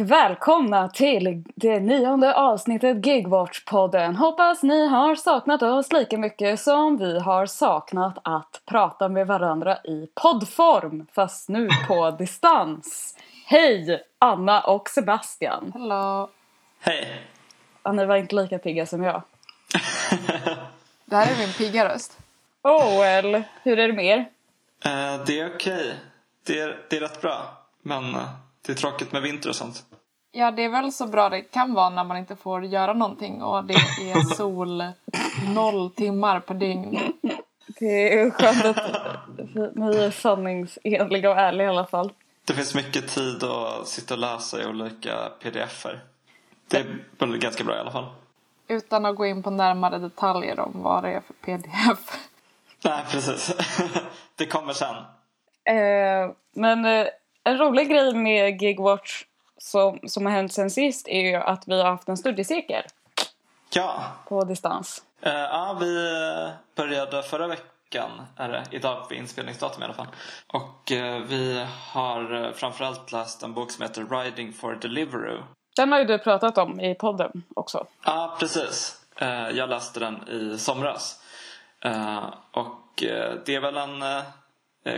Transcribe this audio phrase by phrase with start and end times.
[0.00, 4.14] och välkomna till det nionde avsnittet Gigwatch-podden.
[4.14, 9.76] Hoppas ni har saknat oss lika mycket som vi har saknat att prata med varandra
[9.76, 13.16] i poddform, fast nu på distans.
[13.46, 15.70] Hej Anna och Sebastian!
[15.74, 16.30] Hallå!
[16.80, 17.22] Hej!
[17.82, 19.22] Ja, ni var inte lika pigga som jag.
[21.04, 22.18] Det här är min pigga röst.
[22.62, 24.18] Oh well, hur är det med er?
[24.84, 25.94] Eh, det är okej.
[26.46, 27.42] Det, är, det är rätt bra.
[27.82, 28.28] Men eh,
[28.68, 29.84] det är tråkigt med vinter och sånt.
[30.38, 33.42] Ja, det är väl så bra det kan vara när man inte får göra någonting
[33.42, 34.82] och det är sol
[35.54, 36.98] noll timmar per dygn.
[37.78, 42.12] Det är skönt att ni är sanningsenliga och ärliga i alla fall.
[42.44, 46.00] Det finns mycket tid att sitta och läsa i olika pdf-er.
[46.68, 46.86] Det är
[47.18, 48.06] väl ganska bra i alla fall.
[48.68, 52.18] Utan att gå in på närmare detaljer om vad det är för pdf.
[52.84, 53.56] Nej, precis.
[54.34, 54.96] det kommer sen.
[55.64, 57.06] Eh, men eh,
[57.44, 59.24] en rolig grej med Gigwatch
[59.58, 62.82] som, som har hänt sen sist är ju att vi har haft en studiecirkel
[63.74, 65.02] Ja, på distans.
[65.22, 70.06] Eh, ja vi eh, började förra veckan, är det, idag vid inspelningsdatum i alla fall.
[70.46, 75.42] Och eh, vi har framförallt läst en bok som heter Riding for Deliveroo.
[75.76, 77.86] Den har ju du pratat om i podden också.
[78.04, 79.00] Ja, precis.
[79.16, 81.22] Eh, jag läste den i somras.
[82.52, 83.02] Och
[83.44, 84.02] det är väl en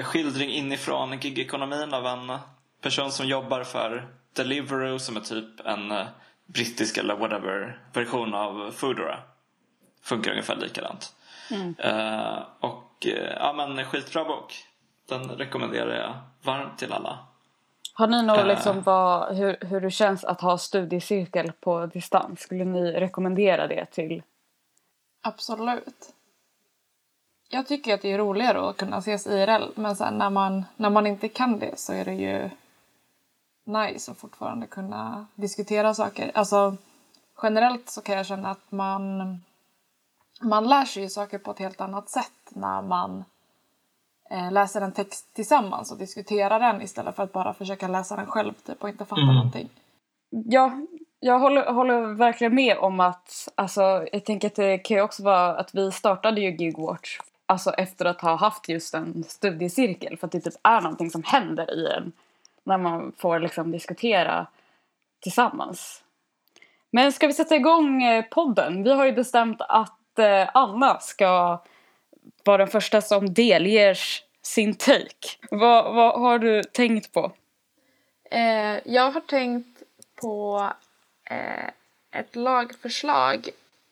[0.05, 2.39] skildring inifrån gigekonomin av en
[2.83, 6.07] person som jobbar för Deliveroo som är typ en eh,
[6.47, 9.19] brittisk eller whatever version av Foodora.
[10.03, 11.15] Funkar ungefär likadant.
[11.79, 14.55] Eh, och eh, ja men skitbra bok.
[15.09, 17.19] Den rekommenderar jag varmt till alla.
[17.95, 18.47] Har ni något Eh.
[18.47, 22.41] liksom vad, hur, hur det känns att ha studiecirkel på distans?
[22.41, 24.23] Skulle ni rekommendera det till?
[25.21, 26.15] Absolut.
[27.49, 30.91] Jag tycker att det är roligare att kunna ses IRL men sen när man, när
[30.91, 32.51] man inte kan det så är det ju
[33.65, 36.31] nice att fortfarande kunna diskutera saker.
[36.35, 36.77] Alltså
[37.43, 39.37] generellt så kan jag känna att man,
[40.41, 43.25] man lär sig ju saker på ett helt annat sätt när man
[44.31, 48.27] eh, läser en text tillsammans och diskuterar den istället för att bara försöka läsa den
[48.27, 49.69] själv typ, och inte fatta någonting.
[50.31, 50.73] Ja,
[51.21, 55.23] jag håller, håller verkligen med om att, alltså, jag tänker att det kan ju också
[55.23, 60.27] vara att vi startade ju Gigwatch alltså efter att ha haft just en studiecirkel för
[60.27, 62.13] att det typ är någonting som händer i en
[62.65, 64.47] när man får liksom diskutera
[65.21, 66.03] tillsammans.
[66.91, 68.83] Men ska vi sätta igång eh, podden?
[68.83, 71.63] Vi har ju bestämt att eh, Anna ska
[72.45, 73.99] vara den första som delger
[74.43, 75.39] sin take.
[75.51, 77.33] Vad, vad har du tänkt på?
[78.31, 79.83] Eh, jag har tänkt
[80.15, 80.69] på
[81.25, 81.69] eh,
[82.11, 83.49] ett lagförslag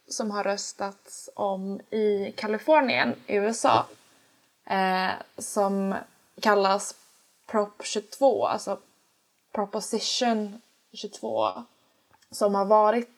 [0.08, 3.86] som har röstats om i Kalifornien i USA
[4.66, 5.94] eh, som
[6.40, 6.94] kallas
[7.50, 8.78] Prop 22, alltså
[9.52, 10.60] Proposition
[10.92, 11.52] 22
[12.30, 13.10] som har varit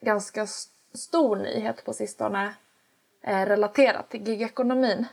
[0.00, 0.46] ganska
[0.94, 2.54] stor nyhet på sistone
[3.22, 5.06] eh, relaterat till gigekonomin.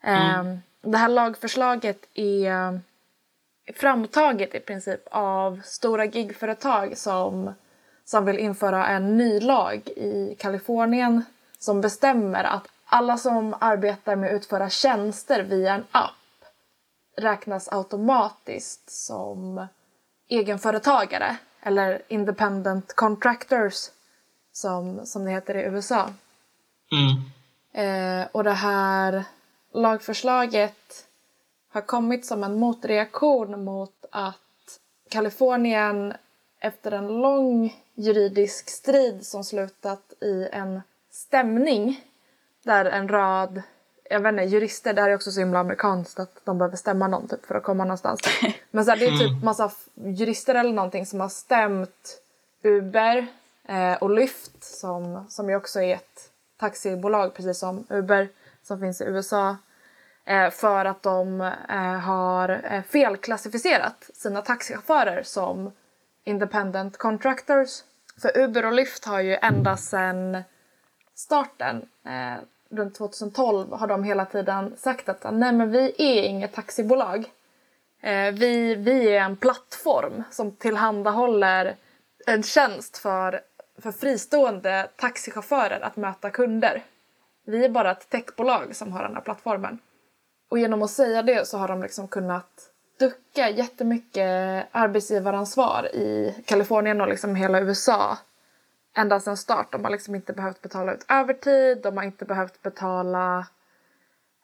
[0.00, 0.44] Eh,
[0.80, 2.80] det här lagförslaget är
[3.74, 7.54] framtaget i princip av stora gigföretag som,
[8.04, 11.24] som vill införa en ny lag i Kalifornien
[11.58, 16.23] som bestämmer att alla som arbetar med att utföra tjänster via en app
[17.16, 19.66] räknas automatiskt som
[20.28, 23.90] egenföretagare eller independent contractors
[24.52, 26.10] som, som det heter i USA.
[27.72, 29.24] Eh, och det här
[29.72, 31.06] lagförslaget
[31.68, 34.80] har kommit som en motreaktion mot att
[35.10, 36.14] Kalifornien
[36.60, 40.80] efter en lång juridisk strid som slutat i en
[41.10, 42.00] stämning
[42.62, 43.62] där en rad
[44.10, 47.08] jag vet inte, jurister, det här är också så himla amerikanskt att de behöver stämma
[47.08, 48.20] någon typ för att komma någonstans.
[48.70, 52.20] Men så här, det är typ massa f- jurister eller någonting som har stämt
[52.62, 53.26] Uber
[53.68, 56.30] eh, och Lyft som, som ju också är ett
[56.60, 58.28] taxibolag precis som Uber
[58.62, 59.56] som finns i USA
[60.24, 61.40] eh, för att de
[61.70, 65.72] eh, har eh, felklassificerat sina taxichaufförer som
[66.24, 67.82] independent contractors.
[68.22, 70.42] För Uber och Lyft har ju ända sedan
[71.14, 76.52] starten eh, runt 2012 har de hela tiden sagt att nej men vi är inget
[76.52, 77.24] taxibolag.
[78.00, 81.76] Eh, vi, vi är en plattform som tillhandahåller
[82.26, 83.40] en tjänst för,
[83.78, 86.82] för fristående taxichaufförer att möta kunder.
[87.46, 89.78] Vi är bara ett techbolag som har den här plattformen.
[90.48, 97.00] Och genom att säga det så har de liksom kunnat ducka jättemycket arbetsgivaransvar i Kalifornien
[97.00, 98.18] och liksom hela USA
[98.96, 99.72] ända sedan start.
[99.72, 103.46] De har liksom inte behövt betala ut övertid, de har inte behövt betala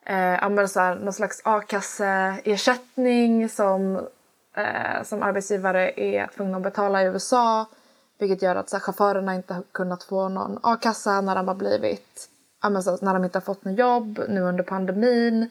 [0.07, 3.97] eh, så här, någon slags a-kasseersättning som,
[4.57, 7.67] eh, som arbetsgivare är tvungna att betala i USA
[8.19, 11.55] vilket gör att så här, chaufförerna inte har kunnat få någon a-kassa när de har
[11.55, 12.29] blivit
[12.83, 15.51] så, när de inte har fått något jobb nu under pandemin.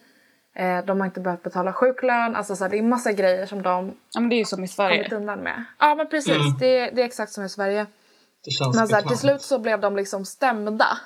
[0.56, 2.36] Eh, de har inte behövt betala sjuklön.
[2.36, 4.58] Alltså, så här, det är massa grejer som de Ja men det är ju som
[4.64, 5.16] i kommit Sverige.
[5.16, 5.64] undan med.
[5.80, 6.58] Ja men precis, Mm.
[6.60, 7.86] det, det är exakt som i Sverige.
[8.76, 10.98] Men så här, till slut så blev de liksom stämda.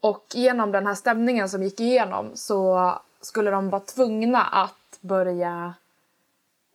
[0.00, 5.74] Och genom den här stämningen som gick igenom så skulle de vara tvungna att börja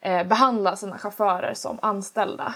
[0.02, 2.54] eh, behandla sina chaufförer som anställda.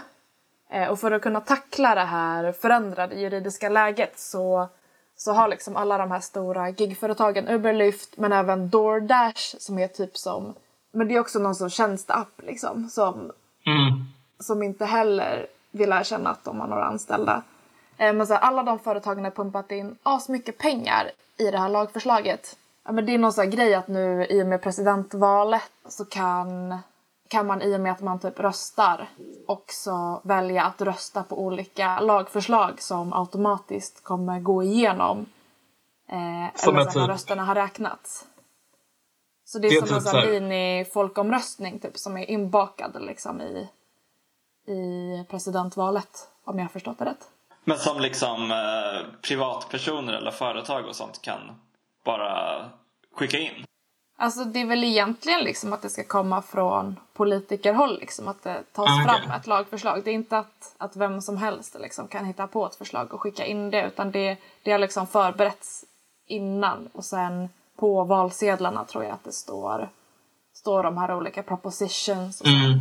[0.70, 4.68] Eh, och för att kunna tackla det här förändrade juridiska läget så,
[5.16, 9.88] så har liksom alla de här stora gigföretagen, Uber, Lyft, men även DoorDash som är
[9.88, 10.54] typ som,
[10.92, 13.32] men det är också någon som tjänsteapp liksom, som
[13.68, 14.04] Mm.
[14.40, 17.42] som inte heller vill erkänna att de har några anställda.
[17.98, 19.98] Eh, Men så här, alla de företagen har pumpat in
[20.30, 22.58] mycket pengar i det här lagförslaget.
[22.86, 26.78] Ja, men det är någon här grej att nu i och med presidentvalet så kan,
[27.28, 29.10] kan man i och med att man typ röstar
[29.48, 35.26] också välja att rösta på olika lagförslag som automatiskt kommer gå igenom
[36.10, 38.26] eh, Som eller så här, typ- rösterna har räknats.
[39.46, 42.30] Så det är, Det är som typ en så sån här mini-folkomröstning typ, som är
[42.32, 43.70] inbakad liksom, i,
[44.68, 47.28] i presidentvalet, om jag har förstått det rätt.
[47.64, 51.40] Men som liksom eh, privatpersoner eller företag och sånt kan
[52.06, 52.58] bara
[53.16, 53.66] skicka in.
[54.18, 58.64] Alltså det är väl egentligen liksom att det ska komma från politikerhåll, liksom, att det
[58.74, 59.22] tas Ah, okej.
[59.22, 60.02] fram ett lagförslag.
[60.04, 63.22] Det är inte att, att vem som helst liksom, kan hitta på ett förslag och
[63.22, 65.86] skicka in det, utan det, det har liksom förberetts
[66.28, 69.90] innan och sen på valsedlarna tror jag att det står,
[70.54, 72.80] står de här olika propositions och Mm.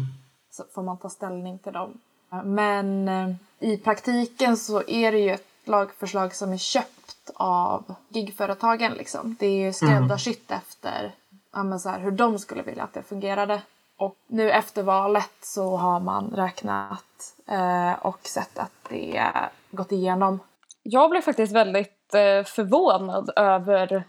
[0.57, 2.01] Så får man ta ställning till dem.
[2.45, 8.93] Men eh, i praktiken så är det ju ett lagförslag som är köpt av gigföretagen.
[8.93, 9.37] Liksom.
[9.41, 11.15] Det är ju skräddarsytt efter
[11.53, 13.63] ja, så här, hur de skulle vilja att det fungerade.
[13.97, 19.31] Och nu efter valet så har man räknat eh, och sett att det
[19.71, 20.39] gått igenom.
[20.83, 24.05] Jag blev faktiskt väldigt eh, förvånad över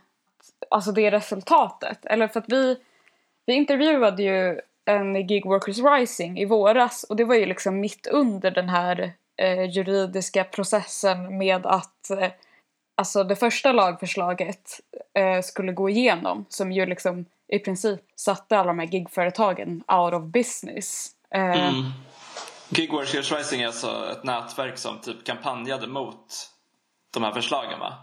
[0.69, 2.05] alltså det resultatet.
[2.05, 2.77] Eller för att vi,
[3.45, 8.07] vi intervjuade ju en Gig Workers Rising i våras och det var ju liksom mitt
[8.07, 12.31] under den här eh, juridiska processen med att eh,
[12.97, 14.79] alltså det första lagförslaget
[15.13, 20.13] eh, skulle gå igenom som ju liksom i princip satte alla de här gigföretagen out
[20.13, 21.11] of business.
[21.31, 21.91] Eh, Mm.
[22.69, 26.49] Gig Workers Rising är alltså ett nätverk som typ kampanjade mot
[27.13, 27.93] de här förslagen va?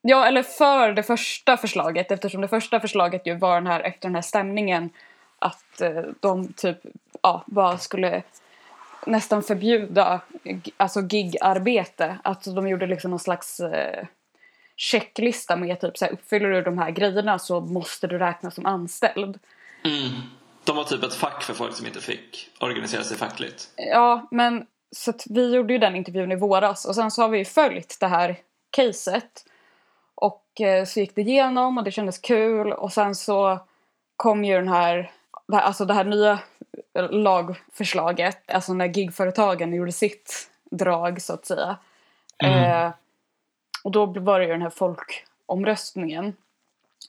[0.00, 4.08] Ja, eller för det första förslaget eftersom det första förslaget ju var den här, efter
[4.08, 4.90] den här stämningen
[5.44, 6.78] att eh, de typ
[7.22, 8.22] ja, bara skulle
[9.06, 10.20] nästan förbjuda
[10.76, 12.18] alltså gigarbete.
[12.24, 14.06] Att de gjorde liksom någon slags eh,
[14.76, 18.66] checklista med typ så här, uppfyller du de här grejerna så måste du räknas som
[18.66, 19.38] anställd.
[19.84, 20.10] Mm.
[20.64, 23.70] De var typ ett fack för folk som inte fick organisera sig fackligt.
[23.76, 27.38] Ja, men så vi gjorde ju den intervjun i våras och sen så har vi
[27.38, 28.36] ju följt det här
[28.70, 29.44] caset.
[30.14, 33.58] Och eh, så gick det igenom och det kändes kul och sen så
[34.16, 35.12] kom ju den här,
[35.48, 36.38] det här alltså det här nya
[37.10, 41.76] lagförslaget, alltså när gigföretagen gjorde sitt drag så att säga.
[42.44, 42.90] Eh,
[43.84, 46.36] och då var det ju den här folkomröstningen.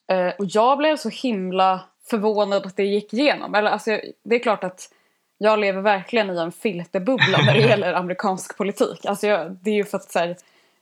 [0.08, 3.56] Eh, och jag blev så himla förvånad att det gick igenom.
[3.56, 4.90] Eller, alltså, det är klart att
[5.38, 9.06] jag lever verkligen i en filterbubbla när det gäller amerikansk politik.
[9.06, 10.38] Alltså jag, det är ju för att så här,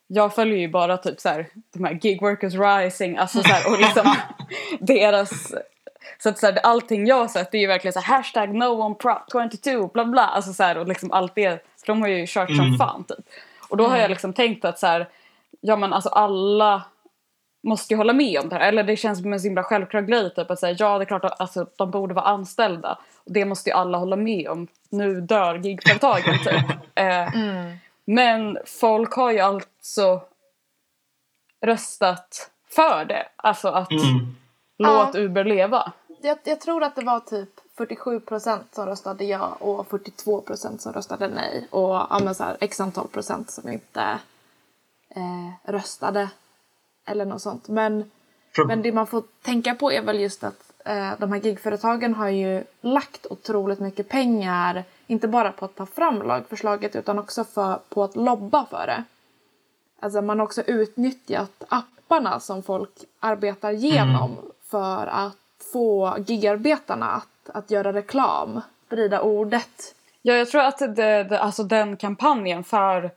[0.07, 3.74] jag följer ju bara typ så här, de här gig workers rising, alltså så här,
[3.74, 4.15] och liksom
[4.79, 5.53] deras
[6.24, 8.53] så att så här, allting jag har sett det är ju verkligen så här, hashtag
[8.56, 11.50] no one prop 22 bla bla alltså så här, och liksom allt det
[11.80, 12.77] för de har ju kört som Mm.
[12.77, 13.25] fan typ.
[13.70, 15.10] Och då har jag liksom tänkt att så här,
[15.62, 16.84] ja men alltså alla
[17.68, 18.68] måste ju hålla med om det här.
[18.68, 20.34] Eller det känns som en så himla självklar grej.
[20.34, 22.98] Typ att säga ja det är klart att alltså, de borde vara anställda.
[23.15, 24.68] Och det måste ju alla hålla med om.
[24.89, 26.77] Nu dör gigföretagen typ.
[26.96, 27.30] Eh,
[28.06, 30.22] Men folk har ju alltså
[31.65, 33.25] röstat för det.
[33.36, 34.36] Alltså att Mm.
[34.77, 35.20] låt Ja.
[35.20, 35.92] Uber leva.
[36.25, 40.82] Jag, jag tror att det var typ 47 procent som röstade ja och 42 procent
[40.82, 41.68] som röstade nej.
[41.72, 44.20] Och ja, men så här, x antal procent som inte
[45.10, 46.30] eh, röstade.
[47.06, 47.68] Eller något sånt.
[47.68, 48.12] Men,
[48.56, 52.13] Pro- men det man får tänka på är väl just att eh, de här gigföretagen
[52.13, 54.84] har ju lagt otroligt mycket pengar.
[55.08, 59.03] Inte bara på att ta fram lagförslaget utan också för, på att lobba för det.
[60.00, 65.38] Alltså man har också utnyttjat apparna som folk arbetar genom för att
[65.72, 69.96] få gigarbetarna att, att göra reklam, sprida ordet.
[70.22, 73.12] Ja, jag tror att det, det, alltså den kampanjen för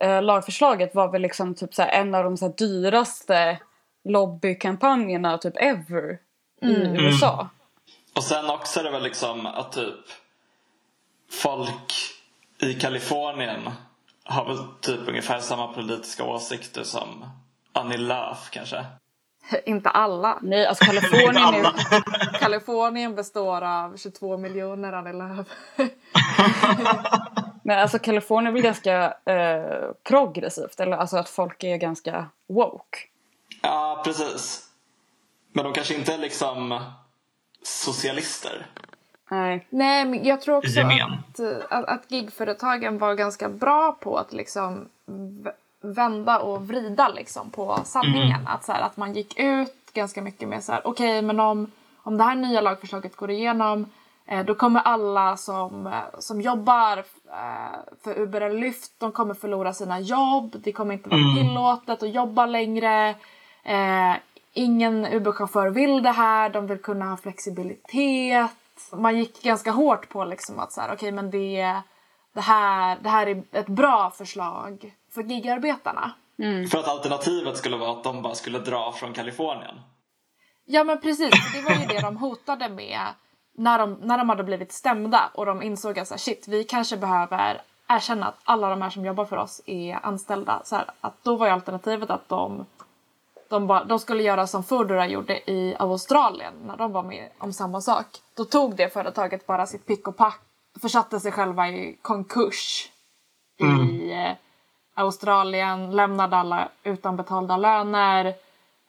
[0.00, 3.58] eh, lagförslaget var väl liksom typ så här en av de så här dyraste
[4.04, 6.18] lobbykampanjerna typ ever
[6.62, 7.48] i USA.
[8.16, 10.04] Och Och sen också är det väl liksom att typ
[11.30, 11.92] folk
[12.62, 13.70] i Kalifornien
[14.24, 17.24] har väl typ ungefär samma politiska åsikter som
[17.72, 18.84] Annie Lööf kanske.
[19.66, 20.38] Inte alla.
[20.42, 25.46] Nej, alltså Kalifornien är Kalifornien består av 22 miljoner Annie Lööf.
[27.62, 32.98] Men alltså Kalifornien är väl ganska eh, progressivt, eller alltså att folk är ganska woke.
[33.62, 34.66] Ja, precis.
[35.52, 36.80] Men de kanske inte är liksom
[37.62, 38.66] socialister.
[39.30, 39.66] Nej.
[39.70, 44.88] Nej, men jag tror också att, att, att gigföretagen var ganska bra på att liksom
[45.80, 48.46] vända och vrida liksom på sanningen.
[48.46, 51.70] Att, så här, att man gick ut ganska mycket med så här, okej men om,
[51.96, 53.86] om det här nya lagförslaget går igenom
[54.26, 59.34] eh, då kommer alla som, eh, som jobbar eh, för Uber eller Lyft, de kommer
[59.34, 60.56] förlora sina jobb.
[60.64, 63.14] Det kommer inte vara tillåtet att jobba längre.
[63.62, 64.14] Eh,
[64.52, 68.50] ingen Uber-chaufför vill det här, de vill kunna ha flexibilitet.
[68.92, 71.76] Man gick ganska hårt på liksom att så här, okej men det,
[72.34, 76.12] det, här, det här är ett bra förslag för gigarbetarna.
[76.70, 79.80] För att alternativet skulle vara att de bara skulle dra från Kalifornien.
[80.64, 83.00] Ja men precis, det var ju det de hotade med
[83.52, 86.64] när de, när de hade blivit stämda och de insåg att så här, shit, vi
[86.64, 90.62] kanske behöver erkänna att alla de här som jobbar för oss är anställda.
[90.64, 92.66] Så här, att då var ju alternativet att de,
[93.48, 97.52] de, bara, de skulle göra som Foodora gjorde i Australien när de var med om
[97.52, 98.06] samma sak.
[98.34, 100.40] Då tog det företaget bara sitt pick och pack,
[100.80, 102.88] försatte sig själva i konkurs
[103.56, 104.32] i eh,
[104.94, 108.26] Australien, lämnade alla utan betalda löner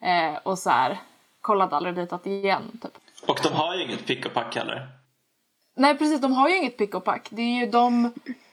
[0.01, 0.99] eh, och så här,
[1.41, 2.79] kollade aldrig ditåt igen.
[2.81, 2.91] Typ.
[3.27, 4.87] Och de har ju inget pick och pack heller.
[5.75, 7.27] Nej precis, de har ju inget pick och pack.
[7.29, 8.05] Det är ju de,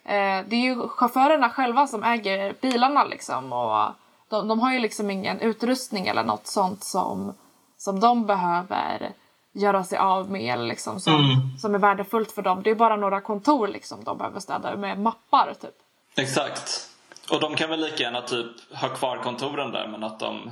[0.04, 3.52] eh, det är ju chaufförerna själva som äger bilarna liksom.
[3.52, 3.86] Och
[4.28, 7.34] de, de har ju liksom ingen utrustning eller något sånt som,
[7.76, 9.12] som de behöver
[9.52, 12.62] göra sig av med eller liksom som, som är värdefullt för dem.
[12.62, 15.74] Det är bara några kontor liksom de behöver städa med mappar typ.
[16.16, 16.88] Exakt.
[17.30, 20.50] Och de kan väl lika gärna typ ha kvar kontoren där men att de,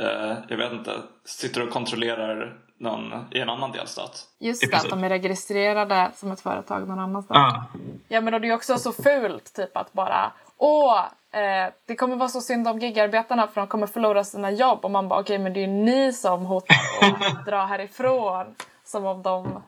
[0.00, 0.92] eh, jag vet inte,
[1.24, 4.24] sitter och kontrollerar någon i en annan delstat.
[4.38, 7.38] Just det, att de är registrerade som ett företag någon annanstans.
[7.38, 7.80] Ja.
[8.08, 10.98] Ja men och det är också så fult typ att bara åh,
[11.32, 14.90] eh, det kommer vara så synd om gigarbetarna för de kommer förlora sina jobb och
[14.90, 18.54] man bara okej men det är ju ni som hotar att dra härifrån.
[18.84, 19.62] Som om de,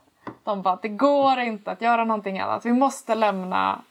[0.44, 2.66] de bara det går inte att göra någonting annat.
[2.66, 3.82] Vi måste lämna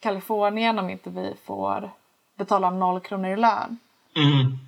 [0.00, 1.90] Kalifornien om inte vi får
[2.38, 3.78] betala noll kronor i lön.
[4.16, 4.58] Mm.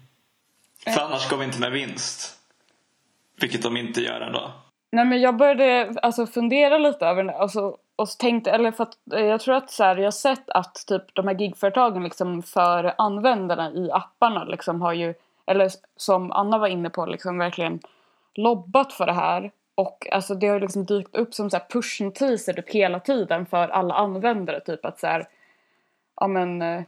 [0.95, 2.39] För annars går vi inte med vinst.
[3.41, 4.51] Vilket de inte gör ändå.
[4.91, 8.83] Nej men jag började alltså fundera lite över det alltså, och så tänkte, eller för
[8.83, 12.05] att eh, jag tror att så här, jag har sett att typ de här gigföretagen
[12.05, 15.15] liksom för användarna i apparna liksom har ju,
[15.47, 17.81] eller som Anna var inne på, liksom verkligen
[18.35, 19.51] lobbat för det här.
[19.79, 23.69] Och alltså det har liksom dykt upp som så här push-notiser typ hela tiden för
[23.69, 25.29] alla användare typ att så här,
[26.21, 26.83] ja men eh,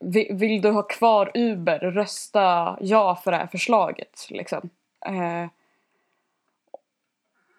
[0.00, 4.70] vi- vill du ha kvar Uber, rösta ja för det här förslaget liksom.
[5.06, 5.46] Eh,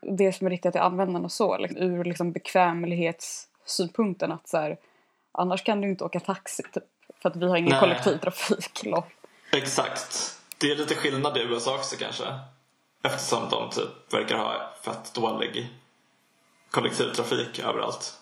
[0.01, 4.77] det som är riktat till användarna så, liksom, ur liksom bekvämlighetssynpunkten att så här,
[5.31, 6.83] annars kan du inte åka taxi typ,
[7.21, 7.79] för att vi har ingen Nej.
[7.79, 8.83] kollektivtrafik.
[8.85, 9.03] lol.
[9.53, 10.37] Exakt.
[10.57, 12.23] Det är lite skillnad i USA också kanske.
[13.13, 15.69] Eftersom de typ verkar ha fett dålig
[16.71, 18.17] kollektivtrafik överallt.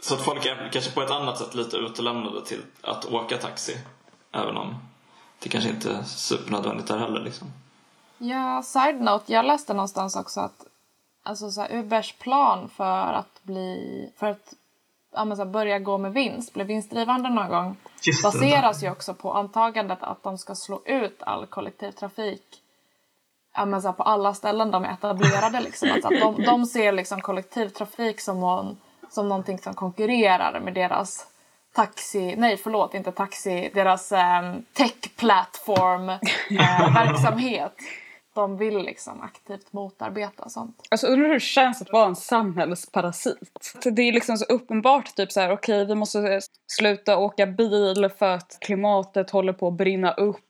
[0.00, 3.78] Så att folk är kanske på ett annat sätt lite utelämnade till att åka taxi.
[4.32, 4.74] Även om
[5.38, 7.48] det kanske inte är supernödvändigt där heller liksom.
[8.18, 10.64] Ja, side note, jag läste någonstans också att
[11.22, 14.54] alltså så här, Ubers plan för att bli för att
[15.12, 18.90] ja, men så här, börja gå med vinst, bli vinstdrivande någon gång Just baseras ju
[18.90, 22.62] också på antagandet att de ska slå ut all kollektivtrafik
[23.54, 25.60] ja, men så på alla ställen de är etablerade.
[25.60, 25.90] Liksom.
[25.92, 28.76] Alltså att de, de ser liksom kollektivtrafik som, någon,
[29.10, 31.26] som någonting som konkurrerar med deras
[31.74, 37.72] taxi, nej förlåt inte taxi, deras eh, tech-plattform eh, verksamhet.
[38.34, 40.82] De vill liksom aktivt motarbeta sånt.
[40.90, 43.74] Alltså undrar hur det känns att vara en samhällsparasit.
[43.84, 48.30] Det är liksom så uppenbart typ så här, okej vi måste sluta åka bil för
[48.30, 50.44] att klimatet håller på att brinna upp.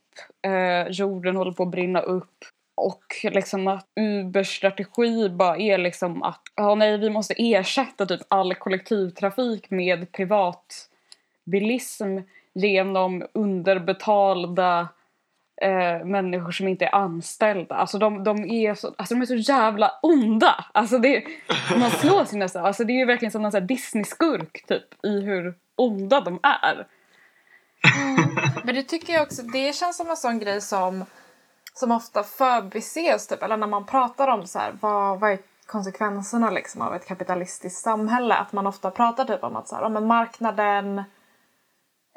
[0.46, 2.44] Eh, jorden håller på att brinna upp.
[2.80, 8.20] Och liksom att Ubers strategi bara är liksom att ja, nej, vi måste ersätta typ
[8.28, 12.18] all kollektivtrafik med privatbilism
[12.54, 14.88] genom underbetalda
[15.62, 17.74] eh, människor som inte är anställda.
[17.74, 20.64] Alltså de, de, är, så, alltså de är så jävla onda.
[20.72, 21.24] Alltså det,
[21.76, 22.66] man slår sig nästan.
[22.66, 26.86] Alltså det är ju verkligen som en Disney-skurk typ i hur onda de är.
[27.98, 28.16] Mm.
[28.64, 31.04] Men det tycker jag också, det känns som en sån grej som
[31.78, 36.50] som ofta förbises, typ, eller när man pratar om så här, vad, vad är konsekvenserna
[36.50, 38.34] liksom, av ett kapitalistiskt samhälle.
[38.34, 40.98] Att man ofta pratar typ om att så här, men marknaden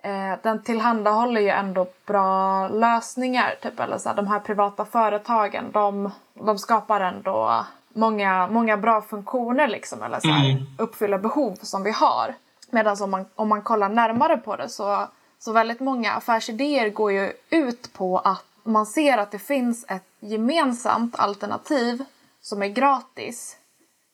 [0.04, 3.56] eh, den tillhandahåller ju ändå bra lösningar.
[3.62, 9.02] Typ, eller så här, de här privata företagen de, de skapar ändå många, många bra
[9.02, 10.64] funktioner liksom, eller så här, Mm.
[10.78, 12.36] uppfyller behov som vi har.
[12.70, 15.08] Medan om man, om man kollar närmare på det så,
[15.40, 20.08] så väldigt många affärsidéer går ju ut på att man ser att det finns ett
[20.20, 22.04] gemensamt alternativ
[22.42, 23.58] som är gratis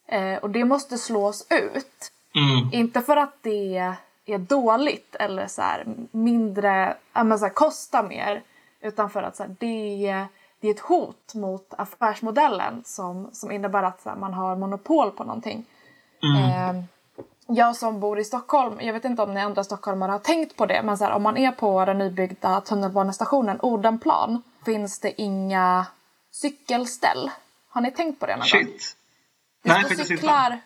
[0.07, 2.11] eh, och det måste slås ut.
[2.35, 2.73] Mm.
[2.73, 3.77] Inte för att det
[4.25, 8.41] är dåligt eller så här, mindre, men så här, kostar mer
[8.81, 10.27] utan för att så här, det,
[10.59, 15.23] det är ett hot mot affärsmodellen som, som innebär att så man har monopol på
[15.23, 15.65] någonting.
[16.23, 16.83] Eh,
[17.47, 20.65] jag som bor i Stockholm, jag vet inte om ni andra stockholmare har tänkt på
[20.65, 25.85] det men så här, om man är på den nybyggda tunnelbanestationen Odenplan finns det inga
[26.31, 27.31] cykelställ.
[27.69, 28.47] Har ni tänkt på det någon gång?
[28.47, 28.95] Shit.
[29.63, 30.59] Det Nej, står cyklar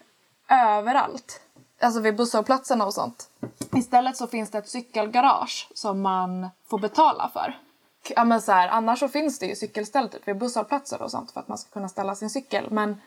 [0.49, 1.41] överallt.
[1.81, 3.29] Alltså vid busshållplatserna och sånt.
[3.75, 7.57] Istället så finns det ett cykelgarage som man får betala för.
[8.09, 11.31] Ja, men så här, annars så finns det ju cykelställ typ vid busshållplatser och sånt
[11.31, 12.67] för att man ska kunna ställa sin cykel.
[12.71, 13.01] Men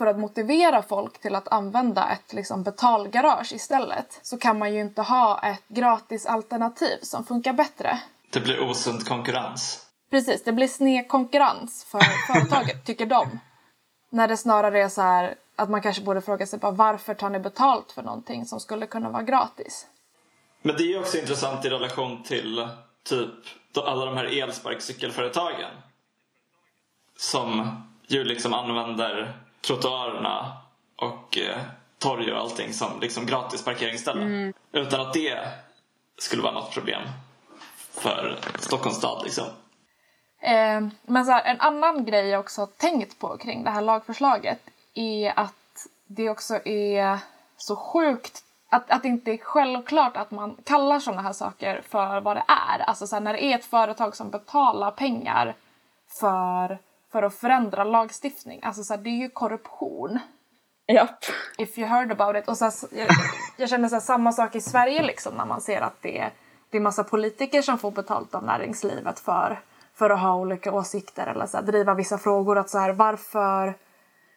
[0.00, 4.80] för att motivera folk till att använda ett liksom, betalgarage istället så kan man ju
[4.80, 8.00] inte ha ett gratis alternativ som funkar bättre.
[8.30, 9.86] Det blir osund konkurrens.
[10.10, 12.00] Precis, det blir sned konkurrens för
[12.32, 13.40] företaget, tycker de.
[14.10, 17.30] När det snarare är så här att man kanske borde fråga sig bara varför tar
[17.30, 19.86] ni betalt för någonting som skulle kunna vara gratis?
[20.62, 22.68] Men det är ju också intressant i relation till
[23.04, 23.34] typ
[23.74, 25.70] alla de här elsparkcykelföretagen.
[27.16, 27.66] Som
[28.06, 29.36] ju liksom använder
[29.66, 30.56] trottoarerna
[30.96, 31.60] och eh,
[31.98, 34.54] torg och allting som liksom gratis parkeringsställen.
[34.72, 35.38] Utan att det
[36.18, 37.02] skulle vara något problem
[37.90, 39.44] för Stockholms stad liksom.
[40.40, 44.60] Eh, men så här, en annan grej jag också tänkt på kring det här lagförslaget
[44.94, 47.18] är att det också är
[47.56, 52.20] så sjukt att, att det inte är självklart att man kallar sådana här saker för
[52.20, 52.78] vad det är.
[52.78, 55.54] Alltså så här, när det är ett företag som betalar pengar
[56.20, 56.78] för,
[57.12, 58.60] för att förändra lagstiftning.
[58.62, 60.18] Alltså så här, det är ju korruption.
[60.86, 61.24] Japp.
[61.58, 62.48] If you heard about it.
[62.48, 63.08] Och så här, jag,
[63.56, 66.30] jag känner så här, samma sak i Sverige liksom när man ser att det är,
[66.70, 69.60] det är massa politiker som får betalt av näringslivet för,
[69.94, 72.58] för att ha olika åsikter eller så här, driva vissa frågor.
[72.58, 73.74] Att så här, varför,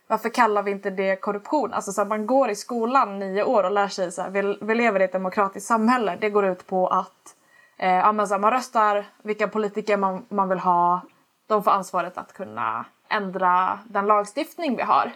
[0.07, 1.73] varför kallar vi inte det korruption?
[1.73, 4.57] Alltså så här, man går i skolan nio år och lär sig så här, vi,
[4.61, 6.17] vi lever i ett demokratiskt samhälle.
[6.21, 7.35] Det går ut på att
[7.77, 11.01] eh, men så man röstar vilka politiker man, man vill ha.
[11.47, 15.11] De får ansvaret att kunna ändra den lagstiftning vi har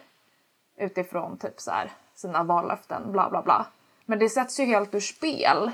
[0.77, 3.65] utifrån typ så här, sina vallöften, bla bla bla.
[4.05, 5.71] Men det sätts ju helt ur spel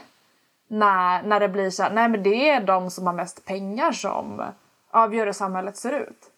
[0.67, 3.91] när, när det blir så här, nej men det är de som har mest pengar
[3.91, 4.43] som
[4.91, 6.31] avgör hur samhället ser ut.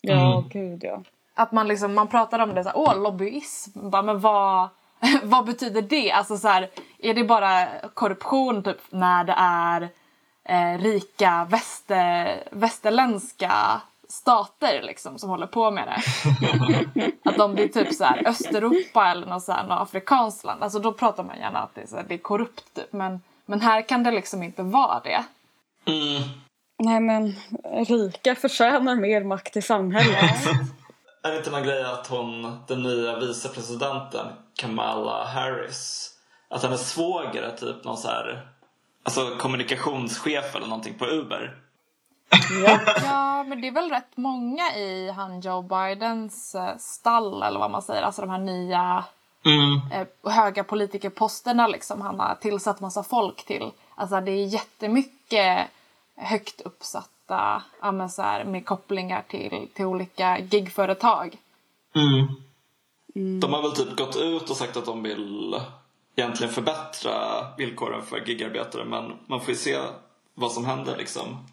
[0.00, 1.02] Ja, gud ja.
[1.34, 4.68] Att man liksom, man pratar om det så här, åh lobbyism, bara, men vad,
[5.22, 6.12] vad betyder det?
[6.12, 9.88] Alltså så här, är det bara korruption typ när det är
[10.48, 16.02] eh, rika väster, västerländska stater liksom som håller på med det?
[17.24, 20.78] att det är typ så här Östeuropa eller något, så här, något afrikanskt land, alltså
[20.78, 22.92] då pratar man gärna att det är, så här, det är korrupt typ.
[22.92, 25.24] Men, men här kan det liksom inte vara det.
[25.86, 26.22] Mm.
[26.78, 27.34] Nej men,
[27.86, 30.46] rika förtjänar mer makt i samhället.
[31.22, 36.12] Är det inte någon grej att hon, den nya vicepresidenten Kamala Harris,
[36.50, 38.48] att hennes svåger är typ någon så här,
[39.06, 41.56] alltså kommunikationschef eller någonting på Uber?
[43.02, 47.70] Ja, men det är väl rätt många i han Joe Bidens eh, stall eller vad
[47.70, 49.04] man säger, alltså de här nya
[49.46, 49.80] Mm.
[49.92, 53.70] eh, höga politikerposterna liksom han har tillsatt massa folk till.
[53.94, 55.66] Alltså det är jättemycket
[56.16, 61.36] högt uppsatta, ja men så här, med kopplingar till, till olika gigföretag.
[61.94, 63.40] Mm.
[63.40, 65.60] De har väl typ gått ut och sagt att de vill
[66.16, 67.14] egentligen förbättra
[67.56, 69.78] villkoren för gigarbetare men man får ju se
[70.34, 71.46] vad som händer liksom.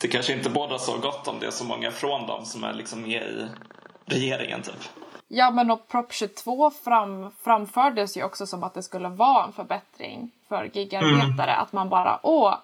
[0.00, 2.72] Det kanske inte båda så gott om det är så många från dem som är
[2.72, 3.48] liksom med i
[4.04, 4.88] regeringen typ.
[5.28, 9.52] Ja men och Prop 22 fram, framfördes ju också som att det skulle vara en
[9.52, 11.54] förbättring för gigarbetare.
[11.54, 12.54] Att man bara åh,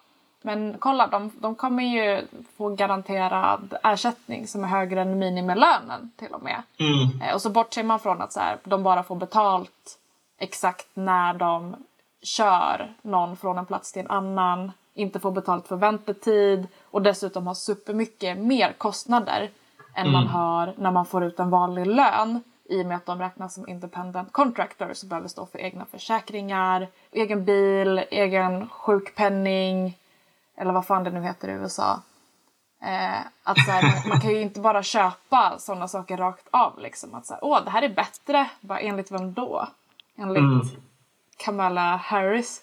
[0.41, 6.31] men kolla de, de kommer ju få garanterad ersättning som är högre än minimilönen till
[6.33, 6.61] och med.
[7.23, 9.97] Eh, Och så bortser man från att så här, de bara får betalt
[10.37, 11.75] exakt när de
[12.21, 17.47] kör någon från en plats till en annan, inte får betalt för väntetid och dessutom
[17.47, 19.49] har supermycket mer kostnader
[19.95, 23.19] än man har när man får ut en vanlig lön i och med att de
[23.19, 29.97] räknas som independent contractors och behöver stå för egna försäkringar, egen bil, egen sjukpenning
[30.57, 32.01] eller vad fan det nu heter i USA.
[32.81, 36.79] Eh, att så här, man, man kan ju inte bara köpa sådana saker rakt av.
[36.79, 37.13] Liksom.
[37.15, 38.49] Att så här, åh, det här är bättre.
[38.61, 39.67] Bara enligt vem då?
[40.19, 40.61] Enligt Mm.
[41.37, 42.61] Kamala Harris.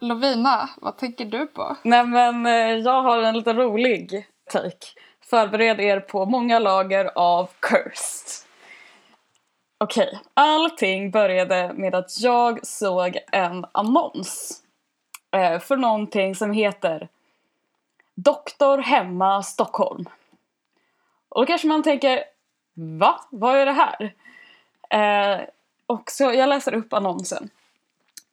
[0.00, 1.76] Lovina, vad tänker du på?
[1.82, 4.86] Nej men eh, jag har en lite rolig take.
[5.30, 8.48] Förbered er på många lager av cursed.
[9.78, 14.62] Okej, allting började med att jag såg en annons
[15.30, 17.08] eh, för någonting som heter
[18.14, 20.04] Doktor hemma Stockholm.
[21.28, 22.24] Och då kanske man tänker,
[22.74, 23.20] va?
[23.30, 24.14] Vad är det här?
[24.90, 25.40] Eh,
[25.86, 27.50] och så jag läser upp annonsen.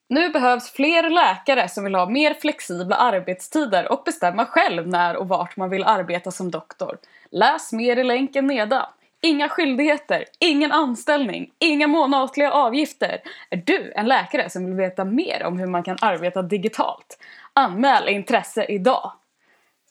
[0.09, 5.27] Nu behövs fler läkare som vill ha mer flexibla arbetstider och bestämma själv när och
[5.27, 6.97] vart man vill arbeta som doktor.
[7.31, 8.85] Läs mer i länken nedan.
[9.21, 13.21] Inga skyldigheter, ingen anställning, inga månatliga avgifter.
[13.49, 17.19] Är du en läkare som vill veta mer om hur man kan arbeta digitalt?
[17.53, 19.11] Anmäl intresse idag.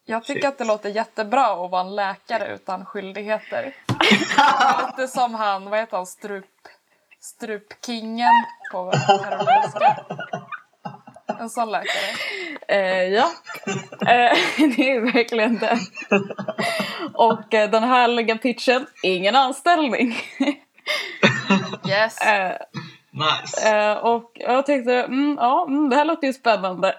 [0.05, 3.75] Jag tycker att det låter jättebra att vara en läkare utan skyldigheter.
[4.01, 6.45] Lite som han, vad heter han, strup,
[7.21, 8.33] strupkingen
[8.73, 8.93] på
[9.25, 9.97] Karolinska.
[11.41, 12.13] En sån läkare.
[12.69, 13.31] Eh, ja,
[14.01, 14.33] eh,
[14.77, 15.79] det är verkligen det.
[17.15, 20.17] Och eh, den härliga pitchen, ingen anställning.
[21.89, 22.21] Yes.
[22.21, 22.57] Eh.
[23.11, 23.69] Nice.
[23.77, 26.95] Eh, och jag tänkte, mm, ja, mm, det här låter ju spännande.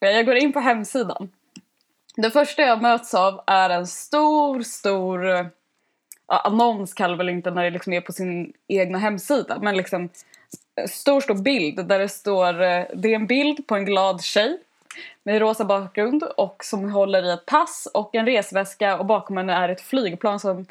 [0.00, 1.30] Eh, Jag går in på hemsidan.
[2.16, 5.50] Det första jag möts av är en stor, stor
[6.30, 10.08] ja, annons kallar väl inte när det liksom är på sin egna hemsida, men liksom
[10.76, 14.22] eh, stor, stor bild där det står, eh, det är en bild på en glad
[14.22, 14.58] tjej
[15.22, 19.52] med rosa bakgrund och som håller i ett pass och en resväska och bakom henne
[19.52, 20.66] är ett flygplan som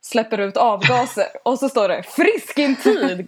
[0.00, 1.26] släpper ut avgaser.
[1.42, 3.26] Och så står det friskintyg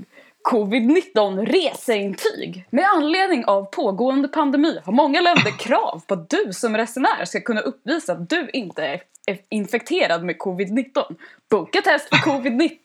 [0.51, 2.65] Covid-19 reseintyg.
[2.71, 7.41] Med anledning av pågående pandemi har många länder krav på att du som resenär ska
[7.41, 9.03] kunna uppvisa att du inte är
[9.49, 11.17] infekterad med covid-19.
[11.51, 12.79] Boka test för covid-19!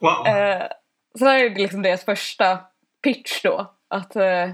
[0.00, 0.26] Wow.
[0.26, 0.66] Eh,
[1.18, 2.58] så här är det liksom deras första
[3.02, 3.74] pitch då.
[3.88, 4.50] Att eh,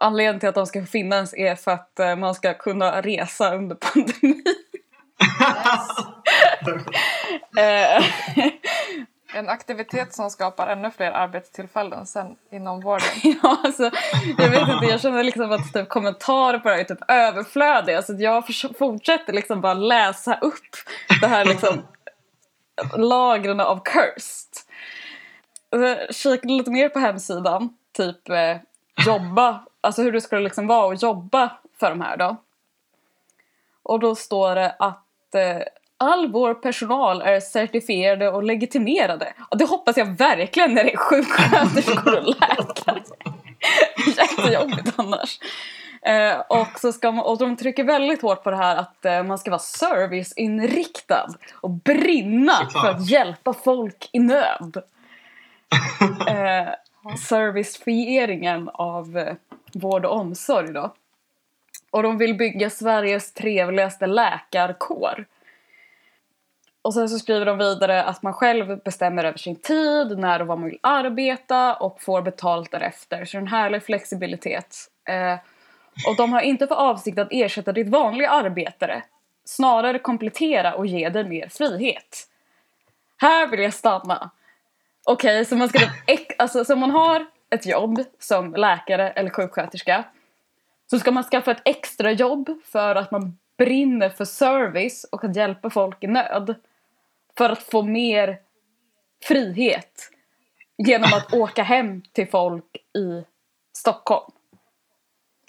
[0.00, 3.76] anledningen till att de ska finnas är för att eh, man ska kunna resa under
[3.76, 4.44] pandemin.
[7.58, 8.04] eh,
[9.38, 13.08] en aktivitet som skapar ännu fler arbetstillfällen sen inom vården.
[13.42, 13.90] ja, alltså,
[14.38, 18.02] jag vet inte, jag känner liksom att typ, kommentarer på det här är typ överflödiga.
[18.02, 18.44] Så alltså, jag
[18.78, 20.76] fortsätter liksom bara läsa upp
[21.20, 21.82] det här liksom
[22.96, 24.52] lagren av cursed.
[25.72, 28.56] Alltså, jag kikade lite mer på hemsidan, typ eh,
[29.06, 32.36] jobba, alltså hur det skulle liksom vara att jobba för de här då.
[33.82, 35.62] Och då står det att eh,
[35.98, 39.32] all vår personal är certifierade och legitimerade.
[39.50, 43.02] Och det hoppas jag verkligen när det är sjuksköterskor och läkare.
[44.16, 45.38] Jättejobbigt annars.
[46.02, 49.22] Eh, och, så ska man, och de trycker väldigt hårt på det här att eh,
[49.22, 54.76] man ska vara serviceinriktad och brinna för att hjälpa folk i nöd.
[56.28, 56.68] Eh,
[57.28, 59.34] servicifieringen av eh,
[59.74, 60.94] vård och omsorg då.
[61.90, 65.26] Och de vill bygga Sveriges trevligaste läkarkår.
[66.88, 70.46] Och sen så skriver de vidare att man själv bestämmer över sin tid, när och
[70.46, 73.24] var man vill arbeta och får betalt därefter.
[73.24, 74.76] Så en härlig flexibilitet.
[75.08, 75.38] Eh,
[76.08, 79.02] och de har inte för avsikt att ersätta ditt vanliga arbetare.
[79.44, 82.28] Snarare komplettera och ge dig mer frihet.
[83.16, 84.30] Här vill jag stanna.
[85.06, 85.78] Okej, så man ska
[86.38, 90.04] alltså, så man har ett jobb som läkare eller sjuksköterska.
[90.90, 95.36] Så ska man skaffa ett extra jobb för att man brinner för service och att
[95.36, 96.54] hjälpa folk i nöd.
[97.38, 98.38] För att få mer
[99.24, 100.10] frihet.
[100.78, 103.24] Genom att åka hem till folk i
[103.76, 104.30] Stockholm.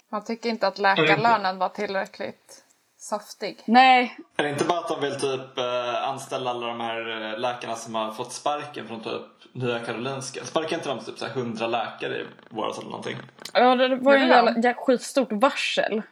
[0.08, 2.64] Man tycker inte att läkarlönen var tillräckligt
[2.98, 3.62] saftig.
[3.64, 7.38] Nej, Är det inte bara att de vill typ eh, anställa alla de här eh,
[7.38, 9.22] läkarna som har fått sparken från typ
[9.52, 10.44] Nya Karolinska?
[10.44, 13.16] Sparkar inte de typ så här 100 läkare i våras eller någonting?
[13.52, 16.02] ja, det var ju jävla, jävla skitstort varsel.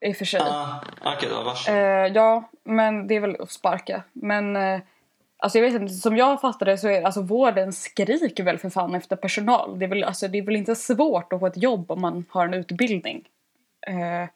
[0.00, 0.40] I och för sig.
[0.40, 1.74] Ah, Okej, det var varsel.
[1.74, 1.80] Eh,
[2.14, 4.02] ja, men det är väl att sparka.
[4.12, 4.80] Men eh,
[5.42, 8.70] alltså jag vet inte, som jag fattar det så är alltså vården skriker väl för
[8.70, 9.78] fan efter personal.
[9.78, 12.24] Det är väl, alltså, det är väl inte svårt att få ett jobb om man
[12.30, 13.28] har en utbildning.
[13.86, 14.26] Eh,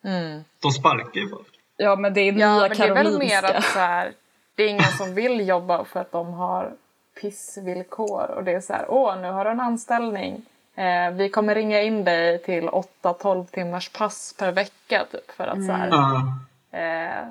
[0.62, 1.46] De sparkar ju folk.
[1.76, 3.58] ja, men det är Ja, nya men det är väl mer Karolinska.
[3.58, 4.12] att så här,
[4.54, 6.72] det är ingen som vill jobba för att de har
[7.20, 8.30] pissvillkor.
[8.36, 10.42] Och det är så här, åh, nu har du en anställning.
[10.74, 15.66] Eh, vi kommer ringa in dig till 8-12 timmars pass per vecka typ för att
[15.66, 16.38] så här, Ja.
[16.78, 17.28] eh,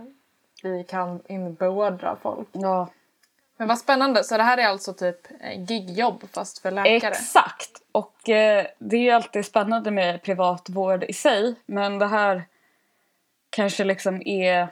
[0.64, 2.48] vi kan inbeordra folk.
[2.52, 2.88] Ja,
[3.64, 7.12] Men vad spännande, så det här är alltså typ eh, gigjobb fast för läkare?
[7.12, 7.70] Exakt!
[7.92, 12.44] Och eh, det är ju alltid spännande med privat vård i sig men det här
[13.50, 14.68] kanske liksom är eh,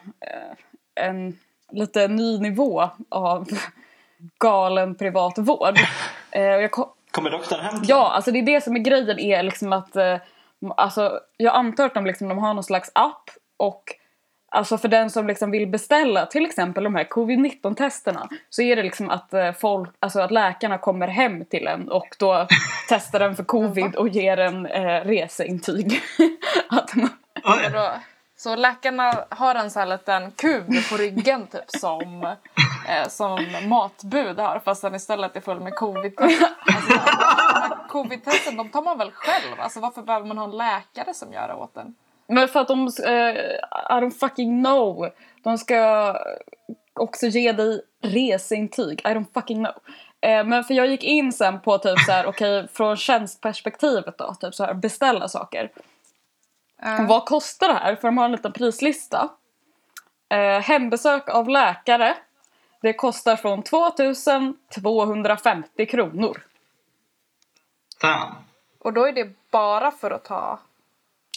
[1.05, 1.39] en
[1.71, 3.47] lite ny nivå av
[4.37, 5.79] galen privat vård.
[6.33, 8.79] Eh, och jag ko- Kommer doktorn hem till Ja, alltså det är det som är
[8.79, 10.17] grejen är liksom att eh,
[10.77, 13.83] alltså, jag antar att de, liksom, de har någon slags app och
[14.51, 18.75] alltså för den som liksom vill beställa till exempel de här covid-19 testerna så är
[18.75, 22.47] det liksom att, eh, folk, alltså att läkarna kommer hem till en och då
[22.89, 26.01] testar den för covid och ger en eh, reseintyg.
[26.69, 27.09] att man.
[27.43, 27.91] Vadå?
[28.37, 32.35] Så läkarna har en sån här liten kub på ryggen typ som,
[32.87, 36.41] eh, som matbud har fast den istället är full med covid-test.
[36.75, 36.99] Alltså,
[37.89, 39.59] covid-testen de tar man väl själv?
[39.59, 41.95] Alltså varför behöver man ha en läkare som gör det åt en?
[42.31, 43.35] Men för att de, eh,
[43.89, 45.09] I don't fucking know.
[45.43, 46.15] De ska
[46.93, 48.99] också ge dig reseintyg.
[48.99, 49.75] I don't fucking know.
[50.21, 54.33] Eh, men för jag gick in sen på typ så här, okej från tjänstperspektivet då,
[54.33, 55.71] typ så här beställa saker.
[56.83, 57.95] Eh, Vad kostar det här?
[57.95, 59.29] För de har en liten prislista.
[60.29, 62.17] Eh, hembesök av läkare.
[62.81, 66.43] Det kostar från 2250 kronor.
[68.01, 68.35] Damn.
[68.79, 70.59] och då är det bara för att ta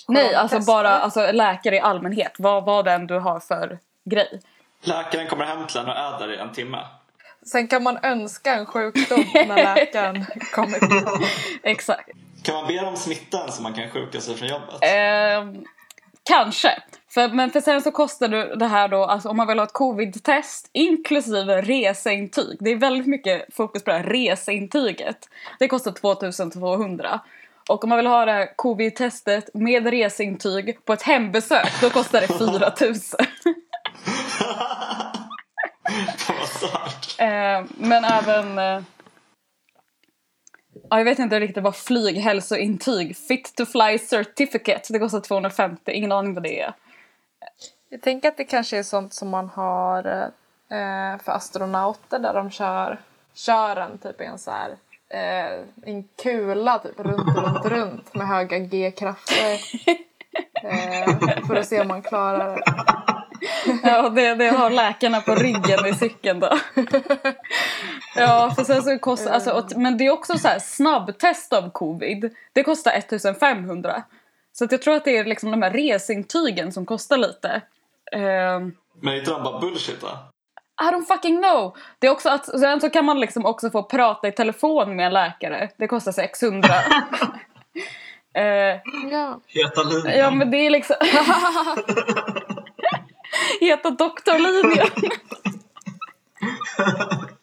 [0.08, 2.32] Nej, alltså bara alltså, läkare i allmänhet.
[2.38, 4.40] Vad, vad den du har för grej.
[4.80, 6.78] Läkaren kommer hem till en och där i en timme.
[7.46, 11.26] Sen kan man önska en sjukdom när läkaren kommer till.
[11.62, 12.10] Exakt.
[12.42, 14.74] Kan man be dem smitta en så man kan sjuka sig från jobbet?
[14.80, 15.64] Ehm,
[16.22, 16.82] kanske.
[17.10, 19.72] För, men för sen så kostar det här då, alltså om man vill ha ett
[19.72, 22.56] covid-test inklusive reseintyg.
[22.60, 25.28] Det är väldigt mycket fokus på det här reseintyget.
[25.58, 27.20] Det kostar 2200.
[27.68, 32.20] Och om man vill ha det här covid-testet med reseintyg på ett hembesök, då kostar
[32.20, 33.18] det 4000.
[36.18, 38.58] Fan vad men även...
[38.58, 38.82] eh,
[40.90, 45.92] ja, jag vet inte riktigt vad flyghälsointyg, fit to fly certificate, det kostar 250.
[45.92, 46.74] Ingen aning vad det är.
[47.88, 50.06] Jag tänker att det kanske är sånt som man har
[50.68, 53.00] eh, för astronauter där de kör,
[53.34, 54.76] kör en typ i en så här
[55.14, 59.52] eh, en kula typ runt, runt, runt med höga G-krafter.
[60.64, 62.62] Eh, för att se om man klarar det.
[63.82, 66.58] Ja, det, det har läkarna på ryggen i cykeln då.
[68.16, 71.70] Ja, för sen så kostar, alltså, och- men det är också så här snabbtest av
[71.70, 72.34] covid.
[72.52, 74.02] Det kostar 1500.
[74.52, 77.60] Så att jag tror att det är liksom de här resintygen som kostar lite.
[78.12, 80.08] Ehm, Men är inte de bara bullshit då?
[80.80, 81.76] I don't fucking know.
[81.98, 85.06] Det är också att, sen så kan man liksom också få prata i telefon med
[85.06, 85.68] en läkare.
[85.76, 86.68] Det kostar 600.
[88.36, 89.40] Eh, Ja.
[89.46, 90.18] Heta linjen.
[90.18, 90.96] ja men det är liksom...
[93.60, 94.86] Heta doktorlinjen.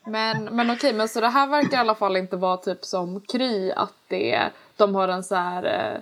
[0.06, 3.22] Men, men okej, men så det här verkar i alla fall inte vara typ som
[3.22, 6.00] Kry att det, de har en så här eh,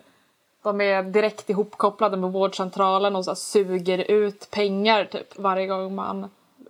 [0.63, 6.29] de är direkt ihopkopplade med vårdcentralen och så suger ut pengar typ varje gång man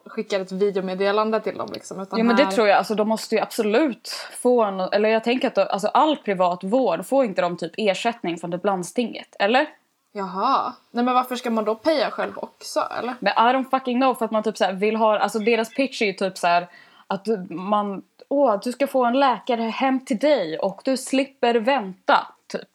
[0.10, 2.00] skickar ett videomeddelande till dem liksom.
[2.00, 5.10] Utan Jo men det här- tror jag, alltså de måste ju absolut få en, eller
[5.10, 8.65] jag tänker att de, alltså, all privat vård får inte de typ ersättning från typ
[8.65, 9.67] landstinget, eller?
[10.12, 10.74] Jaha.
[10.91, 13.15] Nej men varför ska man då peja själv också eller?
[13.19, 16.02] Men I don't fucking know för att man typ så vill ha, alltså deras pitch
[16.02, 16.67] är ju typ så här
[17.08, 22.28] att man, åh du ska få en läkare hem till dig och du slipper vänta,
[22.48, 22.69] typ.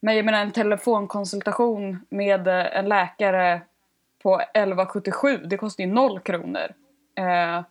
[0.00, 3.60] Men jag menar en telefonkonsultation med eh, en läkare
[4.22, 6.66] på 1177, det kostar ju noll kronor.
[7.18, 7.62] Eh,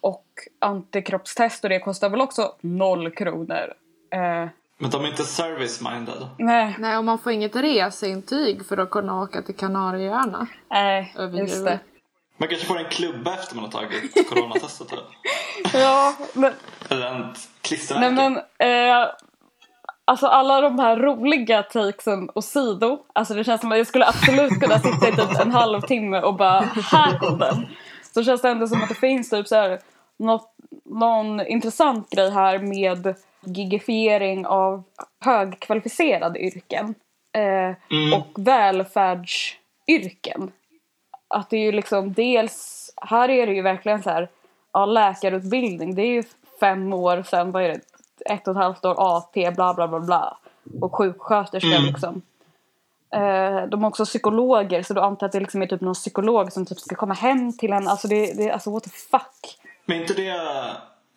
[0.00, 0.24] Och
[0.58, 3.74] antikroppstest och det kostar väl också noll kronor.
[4.10, 4.48] Eh,
[4.78, 6.28] Men de är inte service-minded.
[6.38, 10.46] nej, Nej och man får inget reseintyg för att kunna åka till Kanarieöarna.
[10.70, 11.64] nej, Över just jul.
[11.64, 11.78] det.
[12.36, 14.88] Man kanske får en klubba efter man har tagit coronatestet.
[15.74, 16.52] Ja, men
[16.88, 18.10] Eller en klistermärke.
[18.14, 18.36] Nej men,
[18.98, 19.08] eh,
[20.04, 24.06] alltså alla de här roliga takesen och sido, alltså det känns som att jag skulle
[24.06, 26.60] absolut kunna sitta i typ en halvtimme och bara
[26.90, 27.66] här kom den.
[28.14, 29.78] Så känns det ändå som att det finns typ så här
[30.18, 34.82] något, någon intressant grej här med gigifiering av
[35.24, 36.94] högkvalificerade yrken.
[37.32, 37.74] Eh,
[38.14, 40.50] Och välfärdsyrken.
[41.28, 44.28] Att det är ju liksom dels, här är det ju verkligen så här,
[44.72, 46.22] ja läkarutbildning det är ju
[46.60, 47.80] fem år sen, vad är det,
[48.26, 50.36] ett och ett halvt år AT, bla bla bla bla.
[50.80, 52.22] Och sjuksköterska liksom.
[53.10, 56.52] Eh, de är också psykologer så då antar att det liksom är typ någon psykolog
[56.52, 59.58] som typ ska komma hem till en, alltså det, det alltså what the fuck.
[59.84, 60.36] Men inte det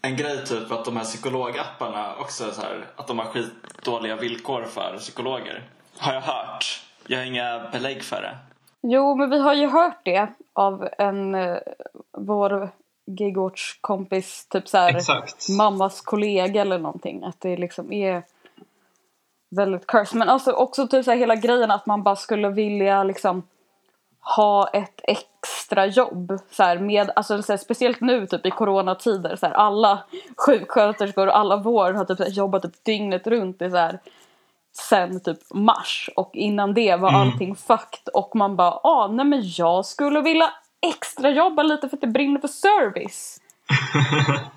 [0.02, 4.16] en grej typ att de här psykologapparna också är så här, att de har skitdåliga
[4.16, 5.64] villkor för psykologer?
[5.98, 6.84] Har jag hört.
[7.08, 8.38] Jag har inga belägg för det.
[8.82, 11.58] Jo, men vi har ju hört det av en, eh,
[12.12, 12.70] vår
[13.08, 15.02] Gigwatch kompis, typ så här
[15.58, 17.24] mammas kollega eller någonting.
[17.24, 18.24] Att det liksom är
[19.56, 20.20] väldigt cursed.
[20.20, 23.44] Men alltså också typ så här hela grejen att man bara skulle vilja liksom
[24.36, 29.36] ha ett extra jobb så här, med, alltså så här, speciellt nu typ i coronatider
[29.36, 30.04] så här, alla
[30.38, 34.00] sjuksköterskor och alla vård har typ så här, jobbat typ dygnet runt i så här
[34.74, 37.22] sen typ mars och innan det var Mm.
[37.22, 40.50] allting fucked och man bara ah nej men jag skulle vilja
[40.82, 43.42] extra jobba lite för att det brinner för service.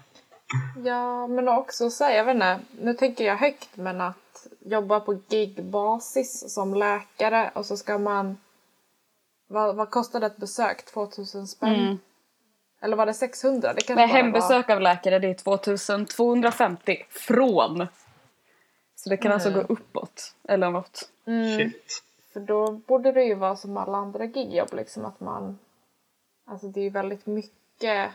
[0.84, 5.00] Ja, men också så här, jag vet inte, nu tänker jag högt men att jobba
[5.00, 8.36] på gigbasis som läkare och så ska man
[9.48, 10.84] vad, vad kostade ett besök?
[10.84, 11.74] 2000 spänn?
[11.74, 11.98] Mm.
[12.80, 13.72] Eller var det 600?
[13.72, 17.86] Det kanske hembesök av läkare det är 2250 från.
[18.94, 21.10] Så det kan alltså gå uppåt eller något.
[21.24, 21.34] Var...
[21.34, 22.02] Mm, Shit.
[22.32, 25.58] för då borde det ju vara som alla andra gigjobb liksom att man...
[26.50, 28.10] Alltså det är ju väldigt mycket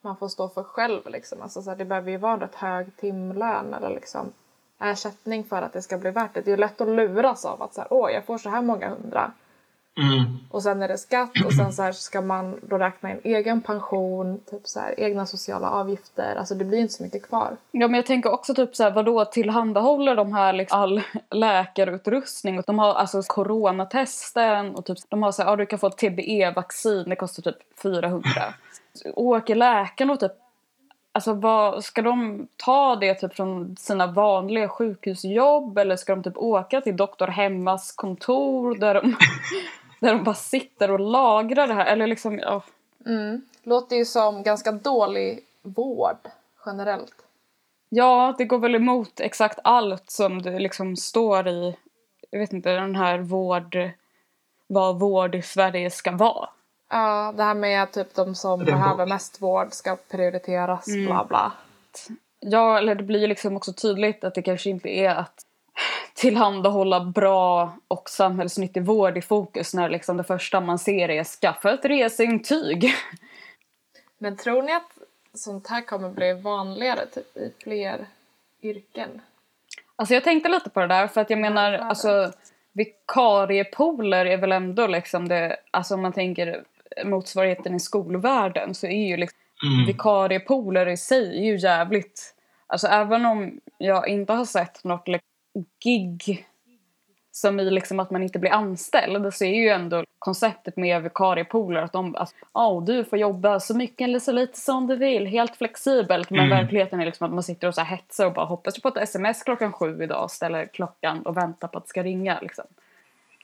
[0.00, 1.42] man får stå för själv liksom.
[1.42, 4.32] Alltså så här, det behöver ju vara en rätt hög timlön eller liksom
[4.78, 6.40] ersättning för att det ska bli värt det.
[6.40, 8.62] Det är ju lätt att luras av att så här, åh jag får så här
[8.62, 9.32] många hundra.
[9.98, 10.38] Mm.
[10.50, 13.60] Och sen är det skatt och sen så här ska man då räkna in egen
[13.60, 16.36] pension, typ så här, egna sociala avgifter.
[16.36, 17.56] Alltså det blir inte så mycket kvar.
[17.70, 21.00] Ja men jag tänker också typ såhär vadå tillhandahåller de här liksom all
[21.30, 25.86] läkarutrustning och de har alltså coronatesten och typ de har såhär ja du kan få
[25.86, 28.30] ett TBE-vaccin det kostar typ 400.
[29.14, 30.32] Åker läkaren och typ
[31.12, 36.36] Alltså vad, ska de ta det typ från sina vanliga sjukhusjobb eller ska de typ
[36.36, 39.16] åka till doktor Hemmas kontor där de,
[40.00, 42.62] där de bara sitter och lagrar det här eller liksom ja.
[43.06, 43.42] Mm.
[43.62, 46.28] Låter ju som ganska dålig vård
[46.66, 47.14] generellt.
[47.88, 51.76] Ja, det går väl emot exakt allt som det liksom står i,
[52.30, 53.90] jag vet inte, den här vård,
[54.66, 56.48] vad vård i Sverige ska vara.
[56.88, 61.52] Ja, det här med att typ de som behöver mest vård ska prioriteras, bla bla.
[62.40, 65.46] Ja, eller det blir ju liksom också tydligt att det kanske inte är att
[66.20, 71.72] tillhandahålla bra och samhällsnyttig vård i fokus när liksom det första man ser är skaffa
[71.72, 72.94] ett reseintyg.
[74.18, 74.98] Men tror ni att
[75.34, 78.06] sånt här kommer bli vanligare typ i fler
[78.62, 79.20] yrken?
[79.96, 81.84] Alltså jag tänkte lite på det där för att jag menar Varför?
[81.84, 82.32] alltså
[82.72, 86.64] vikariepooler är väl ändå liksom det, alltså om man tänker
[87.04, 89.86] motsvarigheten i skolvärlden så är ju liksom Mm.
[89.86, 92.34] vikariepooler i sig är ju jävligt,
[92.66, 95.29] alltså även om jag inte har sett något liksom,
[95.84, 96.46] gig
[97.32, 101.82] som i liksom att man inte blir anställd så är ju ändå konceptet med vikariepooler
[101.82, 105.26] att de, att oh, du får jobba så mycket eller så lite som du vill,
[105.26, 106.30] helt flexibelt.
[106.30, 106.50] Men Mm.
[106.50, 108.96] verkligheten är liksom att man sitter och så här hetsar och bara hoppas på ett
[108.96, 112.64] sms klockan sju idag och ställer klockan och väntar på att det ska ringa liksom.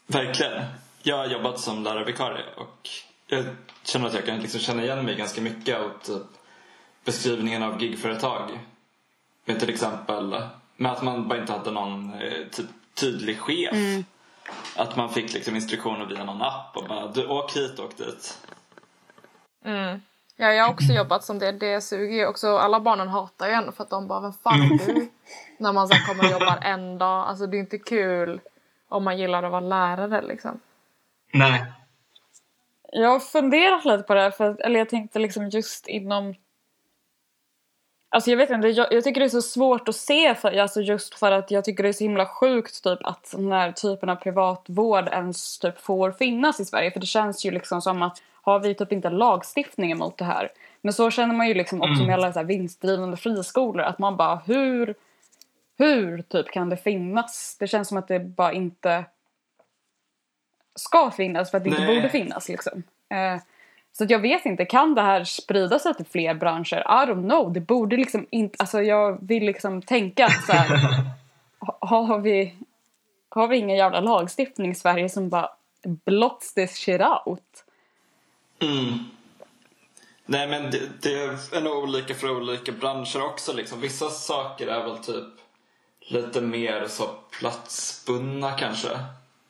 [0.07, 0.63] Verkligen.
[1.03, 2.89] Jag har jobbat som lärarvikarie och
[3.27, 3.45] jag
[3.83, 6.27] känner att jag kan liksom känna igen mig ganska mycket av typ
[7.05, 8.59] beskrivningen av gigföretag.
[9.45, 10.43] Med till exempel
[10.77, 12.13] med att man bara inte hade någon
[12.51, 14.05] typ tydlig chef.
[14.77, 18.39] Att man fick liksom instruktioner via någon app och bara du åk hit, åk dit.
[19.65, 20.01] Mm.
[20.37, 21.53] Ja, jag har också jobbat som det.
[21.53, 22.57] Det suger ju också.
[22.57, 25.09] Alla barnen hatar ju en för att de bara, vem fan är du?
[25.59, 27.29] När man sen kommer och jobbar en dag.
[27.29, 28.41] Alltså det är inte kul
[28.89, 30.61] om man gillar att vara lärare liksom.
[31.33, 31.65] Nej.
[32.93, 36.35] Jag har funderat lite på det här, för, eller jag tänkte liksom just inom
[38.09, 40.81] Alltså jag vet inte, jag, jag tycker det är så svårt att se för, alltså
[40.81, 44.09] just för att jag tycker det är så himla sjukt typ att den här typen
[44.09, 46.91] av privatvård ens typ får finnas i Sverige.
[46.91, 50.49] För det känns ju liksom som att har vi typ inte lagstiftning emot det här.
[50.81, 54.17] Men så känner man ju liksom också med alla så här vinstdrivande friskolor att man
[54.17, 54.95] bara hur,
[55.79, 57.57] hur typ kan det finnas?
[57.61, 59.05] Det känns som att det bara inte
[60.75, 61.97] ska finnas för att det inte Nej.
[61.97, 62.83] borde finnas liksom.
[63.11, 63.41] Eh,
[63.99, 66.79] så jag vet inte, kan det här sprida sig till fler branscher?
[66.79, 70.79] I don't know, det borde liksom inte, alltså jag vill liksom tänka att så här,
[71.81, 72.55] ha- har vi,
[73.29, 75.51] har vi ingen jävla lagstiftning i Sverige som bara
[75.83, 77.65] blots this shit out?
[78.63, 78.99] Mm.
[80.27, 81.15] Nej men det, det
[81.57, 83.81] är nog olika för olika branscher också liksom.
[83.81, 85.25] Vissa saker är väl typ
[86.01, 87.05] lite mer så
[87.41, 88.89] platsbundna kanske.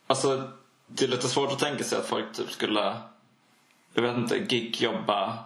[0.06, 0.50] Alltså
[0.86, 2.94] det är lite svårt att tänka sig att folk typ skulle,
[3.96, 5.38] jag vet inte, gigjobba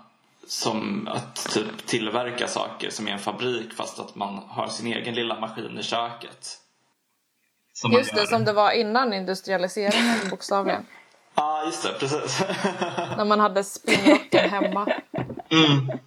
[0.46, 5.14] som att typ tillverka saker som i en fabrik fast att man har sin egen
[5.14, 6.58] lilla maskin i köket.
[7.72, 10.86] Som Just det, som det var innan industrialiseringen bokstavligen.
[11.34, 12.40] Ja, ah, just det, precis.
[13.16, 14.92] När man hade spinnrocken hemma.
[15.50, 15.98] Mm.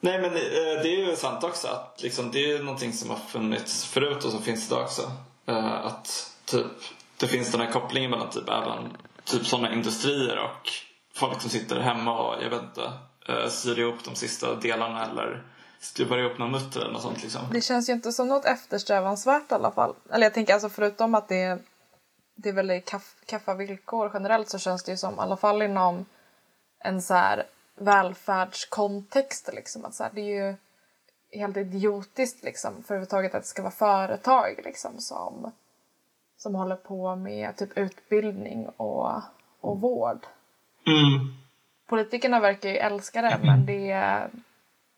[0.00, 3.16] Nej men eh, det är ju sant också att liksom, det är någonting som har
[3.16, 5.02] funnits förut och som finns idag också.
[5.46, 6.66] Eh, Att typ
[7.16, 10.70] det finns den här kopplingen mellan typ även typ sådana industrier och
[11.16, 12.92] folk som sitter hemma och jag vet inte
[13.28, 15.42] eh, syr ihop de sista delarna eller
[15.78, 17.40] skruvar ihop någon mutter eller något sånt liksom.
[17.52, 19.94] Det känns ju inte som något eftersträvansvärt i alla fall.
[20.10, 21.58] Eller jag tänker alltså förutom att det är,
[22.34, 25.62] det är väldigt kaff, kaffa villkor generellt så känns det ju som, i alla fall
[25.62, 26.04] inom
[26.78, 27.46] en så här
[27.78, 30.56] välfärdskontext liksom, att så här, det är ju
[31.38, 35.52] helt idiotiskt liksom för överhuvudtaget att det ska vara företag liksom som,
[36.36, 39.12] som håller på med typ utbildning och,
[39.60, 40.26] och vård.
[40.86, 41.34] Mm.
[41.88, 44.20] Politikerna verkar ju älska det men det,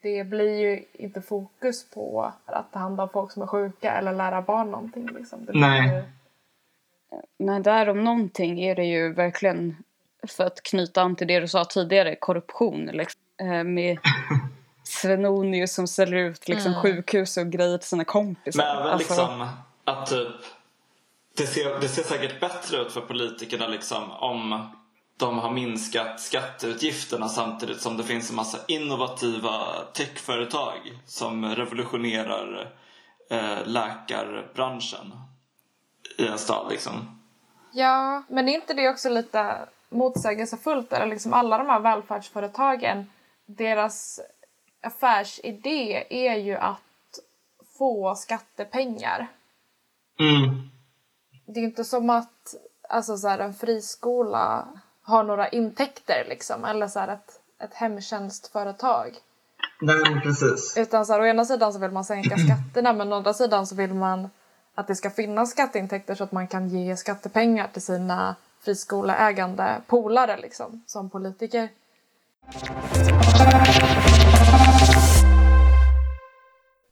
[0.03, 4.13] det blir ju inte fokus på att ta hand om folk som är sjuka eller
[4.13, 5.09] lära barn någonting.
[5.19, 5.47] Liksom.
[5.53, 5.89] Nej.
[5.89, 6.03] ju-
[7.39, 9.77] Nej, där om någonting är det ju verkligen,
[10.29, 12.87] för att knyta an till det du sa tidigare, korruption.
[12.87, 13.21] Liksom.
[13.41, 13.99] Eh, med
[14.85, 18.65] Svenonius som säljer ut liksom, sjukhus och grejer till sina kompisar.
[18.65, 19.47] Men även Alltså, liksom
[19.85, 20.29] att typ
[21.37, 24.69] det ser, det ser säkert bättre ut för politikerna liksom om
[25.19, 32.73] de har minskat skatteutgifterna samtidigt som det finns en massa innovativa techföretag som revolutionerar
[33.31, 35.13] eh, läkarbranschen
[36.19, 37.21] i en stad liksom.
[37.73, 39.59] Ja, men är inte det också lite
[39.89, 40.93] motsägelsefullt?
[40.93, 43.11] Eller liksom alla de här välfärdsföretagen,
[43.47, 44.21] deras
[44.83, 47.19] affärsidé är ju att
[47.79, 49.27] få skattepengar.
[50.21, 50.71] Mm.
[51.47, 52.55] Det är inte som att
[52.89, 54.69] alltså, så här, en friskola
[55.09, 59.17] har några intäkter liksom, eller så här, ett, ett hemtjänstföretag.
[59.81, 60.77] Nej, precis.
[60.77, 63.67] Utan så här, å ena sidan så vill man sänka skatterna men å andra sidan
[63.67, 64.31] så vill man
[64.75, 70.37] att det ska finnas skatteintäkter så att man kan ge skattepengar till sina friskoleägande polare
[70.37, 71.69] liksom, som politiker.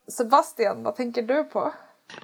[0.09, 1.73] Sebastian, vad tänker du på?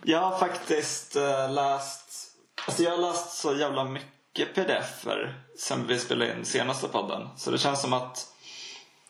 [0.02, 2.32] Jag har faktiskt eh, läst
[2.66, 7.28] Alltså jag har läst så jävla mycket pdf-er sen vi spelade in senaste podden.
[7.36, 8.26] Så det känns som att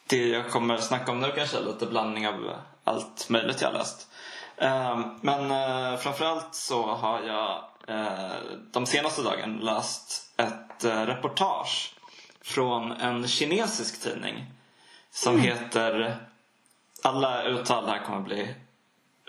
[0.06, 2.54] det jag kommer snacka om nu kanske är lite blandning av
[2.84, 4.08] allt möjligt jag har läst.
[4.56, 8.32] Eh, men eh, framförallt så har jag eh,
[8.72, 11.94] de senaste dagarna läst ett eh, reportage
[12.40, 14.46] från en kinesisk tidning
[15.10, 16.16] som heter
[17.02, 18.54] alla uttal här kommer bli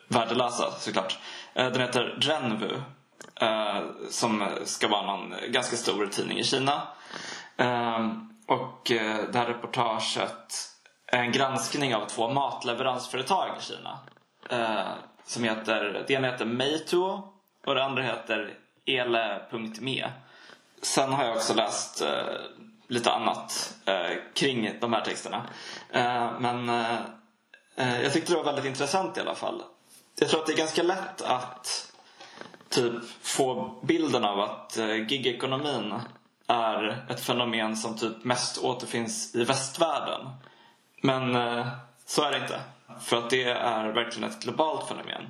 [0.08, 1.20] värdelösa såklart.
[1.54, 2.82] Den heter Renvu
[3.42, 3.80] eh,
[4.10, 6.82] Som ska vara någon ganska stor tidning i Kina.
[7.58, 8.10] Eh,
[8.48, 10.70] Och eh, det här reportaget
[11.08, 14.00] är en granskning av två matleveransföretag i Kina.
[14.50, 14.92] eh,
[15.26, 17.34] Som heter, det ena heter Meituo
[17.66, 18.54] och det andra heter
[18.86, 20.10] ele.me.
[20.82, 22.24] Sen har jag också läst eh,
[22.88, 25.42] lite annat eh, kring de här texterna.
[25.90, 26.96] Eh, men eh,
[27.76, 29.64] eh, jag tyckte det var väldigt intressant i alla fall.
[30.20, 31.93] Jag tror att det är ganska lätt att
[32.74, 35.94] typ få bilden av att eh, gigekonomin
[36.48, 40.30] är ett fenomen som typ mest återfinns i västvärlden.
[41.02, 41.68] Men eh,
[42.06, 42.60] så är det inte.
[43.02, 45.24] För att det är verkligen ett globalt fenomen.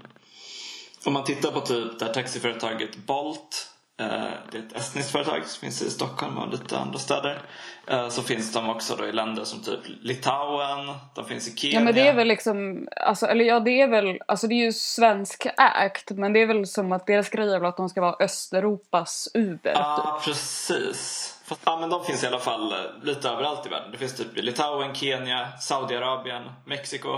[1.06, 5.62] Om man tittar på typ det här taxiföretaget Bolt det är ett estniskt företag som
[5.62, 7.42] finns i Stockholm och lite andra städer.
[7.88, 11.76] Eh, Så finns de också då i länder som typ Litauen, de finns i Kenya.
[11.80, 14.66] Ja men det är väl liksom, alltså, eller ja det är väl, alltså det är
[14.66, 15.46] ju svensk
[15.82, 18.16] ägt men det är väl som att deras grej är väl att de ska vara
[18.20, 20.26] Östeuropas Uber Ja, typ.
[20.34, 21.30] precis.
[21.46, 23.92] Fast, ja, men de finns i alla fall eh, lite överallt i världen.
[23.92, 27.10] Det finns typ i Litauen, Kenya, Saudiarabien, Mexiko,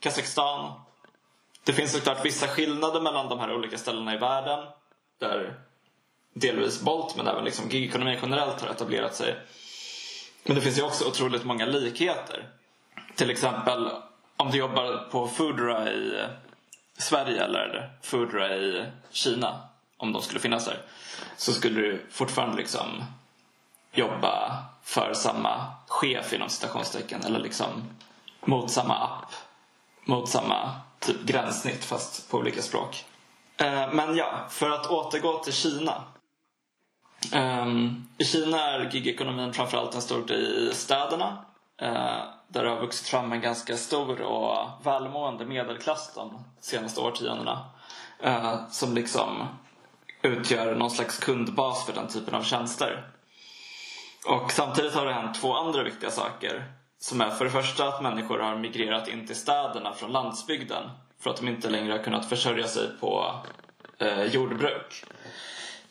[0.00, 0.72] Kazakstan.
[1.64, 4.58] Det finns såklart vissa skillnader mellan de här olika ställena i världen.
[5.20, 5.54] Där
[6.32, 9.36] delvis Bolt men även liksom gigekonomin generellt har etablerat sig.
[10.44, 12.48] Men det finns ju också otroligt många likheter.
[13.14, 13.90] Till exempel
[14.36, 16.26] om du jobbar på Foodora i eh,
[16.98, 19.60] Sverige eller Foodora i Kina,
[19.96, 20.78] om de skulle finnas där,
[21.36, 23.04] så skulle du fortfarande liksom
[23.92, 27.68] jobba för samma chef inom citationstecken eller liksom
[28.40, 29.32] mot samma app,
[30.04, 30.70] mot samma
[31.00, 33.04] typ gränssnitt fast på olika språk.
[33.56, 36.04] Eh, men ja, för att återgå till Kina.
[37.34, 41.44] Um, I Kina är gigekonomin framförallt en stor grej i städerna.
[41.82, 47.64] uh, Där det har vuxit fram en ganska stor och välmående medelklass de senaste årtiondena.
[48.26, 49.46] uh, Som liksom
[50.22, 53.08] utgör någon slags kundbas för den typen av tjänster.
[54.26, 56.64] Och samtidigt har det hänt två andra viktiga saker.
[56.98, 60.90] Som är för det första att människor har migrerat in till städerna från landsbygden.
[61.20, 63.34] För att de inte längre har kunnat försörja sig på
[63.98, 65.04] eh, jordbruk.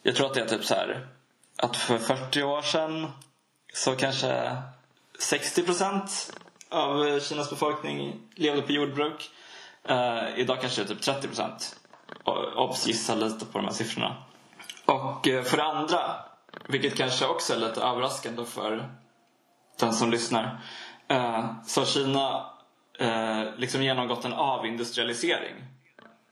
[0.04, 1.08] Jag tror att det är typ så här
[1.62, 3.12] att för 40 år sedan
[3.74, 4.58] så kanske
[5.20, 6.34] 60 procent
[6.70, 9.30] av Kinas befolkning levde på jordbruk.
[9.84, 11.76] Eh, idag kanske det är typ 30 procent.
[12.56, 14.16] Obs, gissa lite på de här siffrorna.
[14.86, 16.16] Och eh, för det andra,
[16.68, 18.90] vilket kanske också är lite överraskande för
[19.80, 20.62] den som lyssnar.
[21.08, 22.46] Eh, så har Kina
[23.00, 25.56] eh, liksom genomgått en avindustrialisering.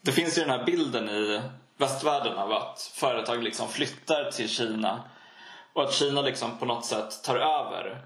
[0.02, 1.42] Det finns ju den här bilden i
[1.78, 5.04] västvärlden av att företag liksom flyttar till Kina
[5.74, 8.06] och att Kina liksom på något sätt tar över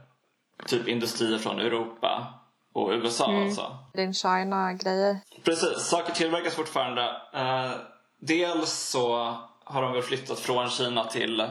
[0.68, 2.34] typ industrier från Europa
[2.74, 3.44] och USA Mm.
[3.44, 3.78] alltså.
[3.94, 5.20] Din China-grejer.
[5.44, 7.22] Precis, saker tillverkas fortfarande.
[7.34, 7.72] Eh,
[8.20, 11.50] dels så har de väl flyttat från Kina till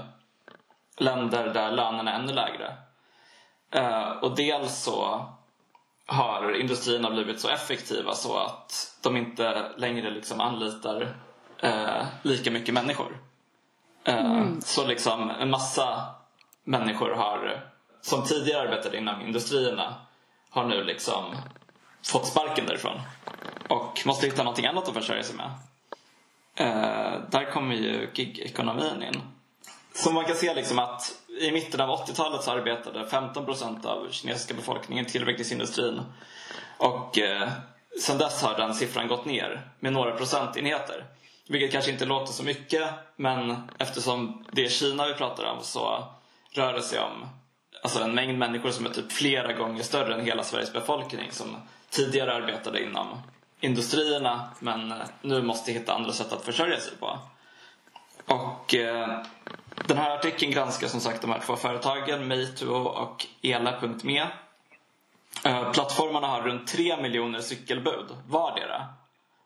[0.99, 2.77] länder där lönerna är ännu lägre.
[3.71, 5.27] Eh, och dels så
[6.07, 11.15] har industrierna blivit så effektiva så att de inte längre liksom anlitar
[11.59, 13.19] eh, lika mycket människor.
[14.05, 16.07] Eh, Så liksom en massa
[16.65, 17.67] människor har,
[18.01, 19.95] som tidigare arbetade inom industrierna
[20.51, 21.37] har nu liksom
[22.07, 23.01] fått sparken därifrån
[23.69, 25.51] och måste hitta någonting annat att försörja sig med.
[26.55, 29.21] Eh, där kommer ju gig-ekonomin in.
[29.95, 34.55] Så man kan se liksom att i mitten av 80-talet så arbetade 15% av kinesiska
[34.55, 36.01] befolkningen i tillverkningsindustrin.
[36.79, 37.49] Och eh,
[38.03, 41.05] sen dess har den siffran gått ner med några procentenheter.
[41.49, 46.05] Vilket kanske inte låter så mycket men eftersom det är Kina vi pratar om så
[46.53, 47.28] rör det sig om
[47.82, 51.57] alltså en mängd människor som är typ flera gånger större än hela Sveriges befolkning som
[51.90, 53.07] tidigare arbetade inom
[53.61, 57.18] industrierna men nu måste hitta andra sätt att försörja sig på.
[58.26, 59.18] Och eh,
[59.74, 64.26] den här artikeln granskar som sagt de här två företagen, Meitu och Ela.me.
[65.45, 68.86] Eh, plattformarna har runt 3 miljoner cykelbud vardera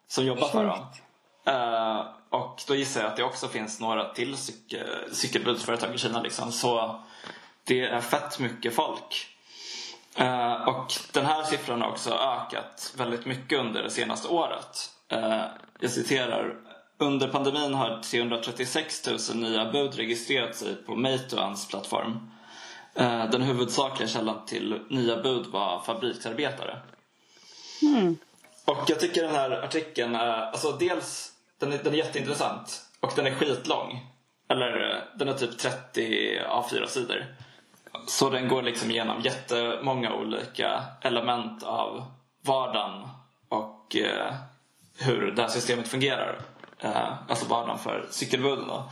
[0.08, 0.78] som jobbar för dem.
[1.46, 6.22] Eh, och då gissar jag att det också finns några till cykel, cykelbudsföretag i Kina
[6.22, 6.52] liksom.
[6.52, 7.02] Så
[7.64, 9.26] det är fett mycket folk.
[10.16, 14.90] Eh, och den här siffran har också ökat väldigt mycket under det senaste året.
[15.08, 15.44] Eh,
[15.80, 16.56] jag citerar.
[16.98, 22.30] Under pandemin har 336 000 nya bud registrerat sig på Meituans plattform.
[22.94, 26.78] Eh, den huvudsakliga källan till nya bud var fabriksarbetare.
[28.64, 33.12] Och jag tycker den här artikeln är, alltså dels, den är, den är jätteintressant och
[33.16, 34.06] den är skitlång.
[34.48, 37.26] Eller eh, den är typ 30 A4-sidor.
[38.06, 42.04] Så den går liksom igenom jättemånga olika element av
[42.42, 43.08] vardagen
[43.48, 44.34] och eh,
[44.98, 46.38] hur det här systemet fungerar.
[46.78, 48.90] Eh, alltså vardagen för cykelbuden då.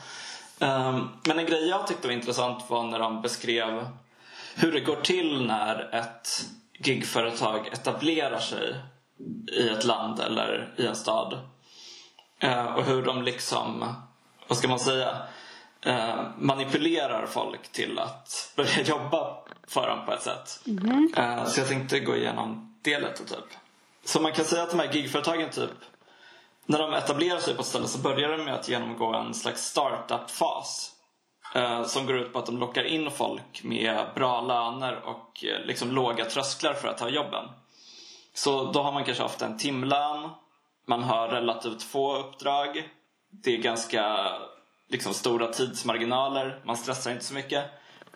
[0.67, 3.87] Ehm, men en grej jag tyckte var intressant var när de beskrev
[4.55, 6.29] hur det går till när ett
[6.79, 8.77] gigföretag etablerar sig
[9.53, 11.39] i ett land eller i en stad.
[12.39, 13.95] Eh, och hur de liksom,
[14.49, 15.17] vad ska man säga,
[15.83, 19.37] eh, manipulerar folk till att börja jobba
[19.69, 20.61] för dem på ett sätt.
[21.17, 23.59] Eh, så jag tänkte gå igenom det lite typ.
[24.05, 25.71] Så man kan säga att de här gigföretagen typ,
[26.67, 29.63] när de etablerar sig på ett ställe så börjar de med att genomgå en slags
[29.63, 30.95] startup-fas.
[31.55, 35.67] Eh, som går ut på att de lockar in folk med bra löner och eh,
[35.67, 37.45] liksom låga trösklar för att ta jobben.
[38.35, 40.31] Så då har man kanske haft en timlön,
[40.87, 42.89] man har relativt få uppdrag,
[43.31, 44.33] det är ganska
[44.89, 47.65] liksom, stora tidsmarginaler, man stressar inte så mycket.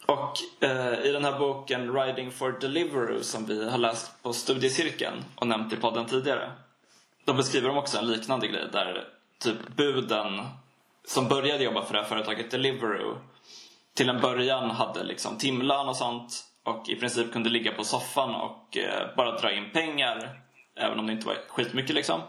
[0.06, 5.24] Och eh, i den här boken Riding for Deliveroo som vi har läst på studiecirkeln
[5.34, 6.52] och nämnt i podden tidigare.
[7.24, 9.08] Då beskriver de också en liknande grej där
[9.38, 10.40] typ buden
[11.04, 13.18] som började jobba för det här företaget Deliveroo
[13.94, 18.34] till en början hade liksom timlön och sånt och i princip kunde ligga på soffan
[18.34, 20.40] och eh, bara dra in pengar
[20.76, 22.20] även om det inte var skitmycket liksom.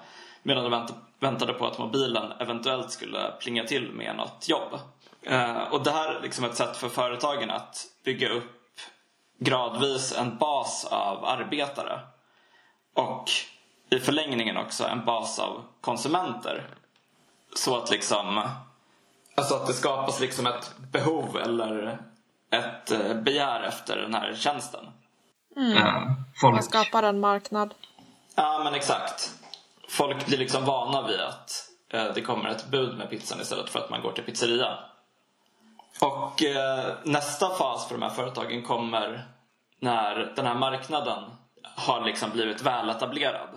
[0.43, 4.79] Medan de vänt, väntade på att mobilen eventuellt skulle plinga till med något jobb.
[5.21, 8.59] Eh, och det här är liksom ett sätt för företagen att bygga upp
[9.39, 11.99] gradvis en bas av arbetare.
[12.93, 13.29] Och
[13.89, 16.67] i förlängningen också en bas av konsumenter.
[17.55, 18.41] Så att liksom
[19.35, 21.97] Alltså att det skapas liksom ett behov eller
[22.51, 24.85] ett eh, begär efter den här tjänsten.
[25.55, 27.73] Eh, Man folk, skapar en marknad.
[28.35, 29.33] Ja men exakt.
[29.89, 33.79] Folk blir liksom vana vid att eh, det kommer ett bud med pizzan istället för
[33.79, 34.79] att man går till pizzeria.
[36.01, 39.25] Och eh, nästa fas för de här företagen kommer
[39.79, 41.23] när den här marknaden
[41.63, 43.49] har liksom blivit väletablerad.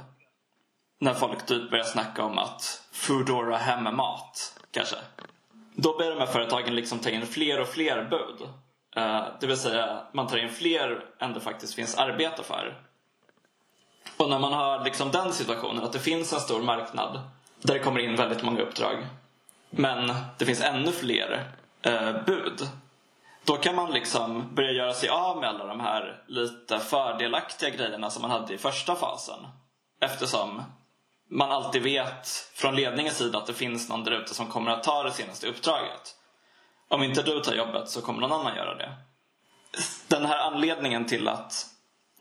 [1.00, 4.96] När folk typ börjar snacka om att Foodora hemmat kanske.
[5.74, 8.48] Då börjar de här företagen liksom ta in fler och fler bud.
[8.96, 12.78] Eh, det vill säga man tar in fler än det faktiskt finns arbete för.
[14.16, 17.20] Och när man har liksom den situationen att det finns en stor marknad
[17.62, 19.06] där det kommer in väldigt många uppdrag
[19.70, 22.68] men det finns ännu fler eh, bud
[23.44, 28.10] då kan man liksom börja göra sig av med alla de här lite fördelaktiga grejerna
[28.10, 29.46] som man hade i första fasen
[30.00, 30.62] eftersom
[31.28, 34.82] man alltid vet från ledningens sida att det finns någon där ute som kommer att
[34.82, 36.16] ta det senaste uppdraget.
[36.88, 38.92] Om inte du tar jobbet så kommer någon annan göra det.
[40.08, 41.66] Den här anledningen till att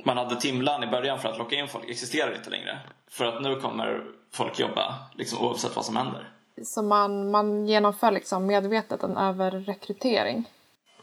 [0.05, 2.79] man hade timlön i början för att locka in folk existerar inte längre.
[3.09, 6.29] För att nu kommer folk jobba liksom, oavsett vad som händer.
[6.65, 10.45] Så man, man genomför liksom medvetet en överrekrytering.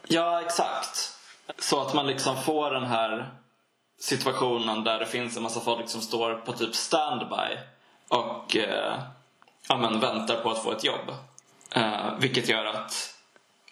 [0.09, 1.15] Ja, exakt.
[1.59, 3.31] Så att man liksom får den här
[4.01, 7.59] situationen där det finns en massa folk som står på typ standby
[8.09, 8.95] och eh,
[9.69, 11.15] ja, men väntar på att få ett jobb.
[11.75, 13.18] Eh, vilket gör att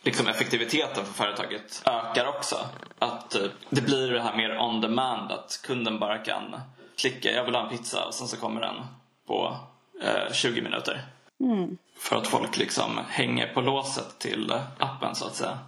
[0.07, 2.57] liksom effektiviteten för företaget ökar också.
[2.99, 6.61] Att eh, det blir det här mer on demand, att kunden bara kan
[6.97, 8.75] klicka jag vill ha en pizza och sen så kommer den
[9.27, 9.57] på
[10.03, 11.05] eh, 20 minuter.
[11.41, 11.79] Mm.
[11.99, 15.59] För att folk liksom hänger på låset till appen så att säga.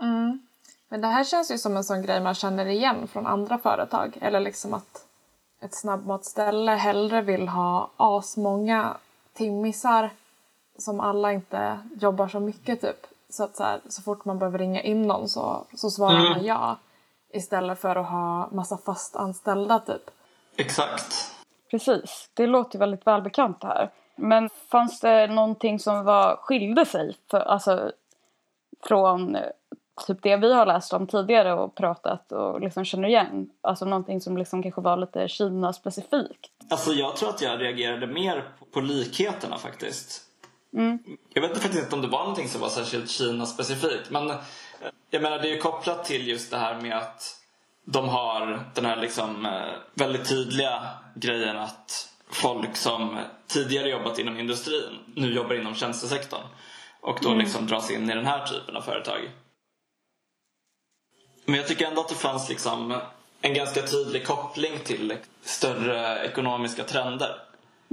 [0.00, 0.42] Mm.
[0.88, 4.18] Men det här känns ju som en sån grej man känner igen från andra företag.
[4.20, 5.06] Eller liksom att
[5.60, 8.96] ett snabbmatsställe hellre vill ha asmånga
[9.32, 10.10] timmisar
[10.78, 13.06] som alla inte jobbar så mycket typ.
[13.30, 16.30] Så att så, här, så fort man behöver ringa in någon så, så svarar Mm.
[16.32, 16.76] man ja.
[17.32, 20.10] Istället för att ha massa fast anställda typ.
[20.56, 21.34] Exakt.
[21.70, 23.90] Precis, det låter väldigt välbekant det här.
[24.16, 27.92] Men fanns det någonting som var, skilde sig för, alltså,
[28.84, 29.36] från
[30.06, 33.50] typ det vi har läst om tidigare och pratat och liksom känner igen?
[33.60, 36.50] Alltså någonting som liksom kanske var lite Kina-specifikt?
[36.70, 40.24] Alltså jag tror att jag reagerade mer på likheterna faktiskt.
[40.78, 40.98] Mm.
[41.32, 44.10] Jag vet faktiskt inte om det var någonting som var särskilt Kina-specifikt.
[44.10, 44.36] Men eh,
[45.10, 47.40] jag menar det är ju kopplat till just det här med att
[47.84, 50.82] de har den här liksom eh, väldigt tydliga
[51.14, 56.46] grejen att folk som tidigare jobbat inom industrin nu jobbar inom tjänstesektorn.
[57.00, 59.30] Och då liksom dras in i den här typen av företag.
[61.44, 63.00] Men jag tycker ändå att det fanns liksom
[63.40, 67.40] en ganska tydlig koppling till större ekonomiska trender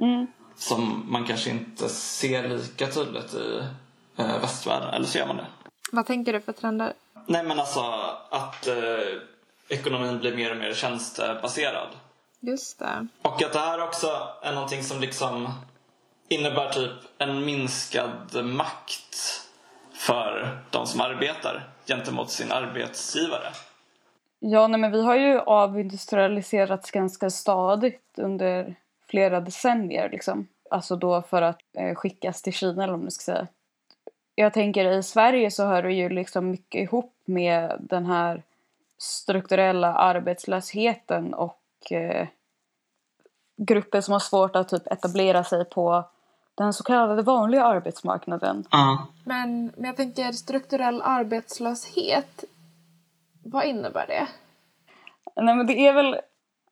[0.01, 0.27] Mm.
[0.57, 3.61] Som man kanske inte ser lika tydligt i
[4.17, 4.93] eh, västvärlden.
[4.93, 5.45] Eller så gör man det.
[5.91, 6.93] Vad tänker du för trender?
[7.27, 7.81] Nej men alltså
[8.29, 8.75] att eh,
[9.69, 11.87] ekonomin blir mer och mer tjänstebaserad.
[12.39, 13.07] Just det.
[13.21, 15.49] Och att det här också är någonting som liksom
[16.27, 19.41] innebär typ en minskad makt
[19.93, 23.51] för de som arbetar gentemot sin arbetsgivare.
[24.39, 28.75] Ja, nej, men vi har ju avindustrialiserats ganska stadigt under
[29.07, 30.09] flera decennier.
[30.09, 30.47] Liksom.
[30.69, 33.47] Alltså då för att eh, skickas till Kina eller vad man ska säga.
[34.35, 38.43] Jag tänker i Sverige så hör det ju liksom mycket ihop med den här
[38.97, 42.27] strukturella arbetslösheten och eh,
[43.57, 46.03] grupper som har svårt att typ etablera sig på
[46.55, 48.67] den så kallade vanliga arbetsmarknaden.
[48.71, 49.07] Ja.
[49.23, 52.43] Men, men jag tänker strukturell arbetslöshet.
[53.43, 54.27] Vad innebär det?
[55.41, 56.17] Nej men det är väl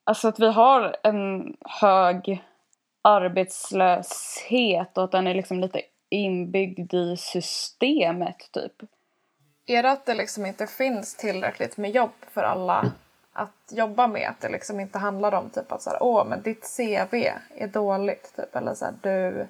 [0.03, 2.43] alltså att vi har en hög
[3.01, 8.73] arbetslöshet och att den är liksom lite inbyggd i systemet typ.
[9.65, 12.91] Är det att det liksom inte finns tillräckligt med jobb för alla
[13.33, 14.29] att jobba med?
[14.29, 17.13] Att det liksom inte handlar om typ att så här, åh men ditt CV
[17.55, 19.47] är dåligt typ eller så här, du,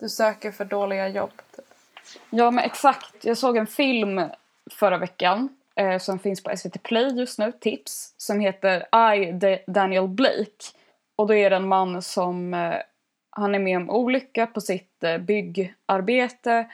[0.00, 1.64] du söker för dåliga jobb typ.
[2.30, 4.22] Ja men exakt, jag såg en film
[4.70, 8.76] förra veckan eh, som finns på SVT Play just nu, tips, som heter
[9.14, 10.64] I, Da- Daniel Blake.
[11.16, 12.74] Och då är det en man som, eh,
[13.30, 16.66] han är med om olycka på sitt eh, byggarbete.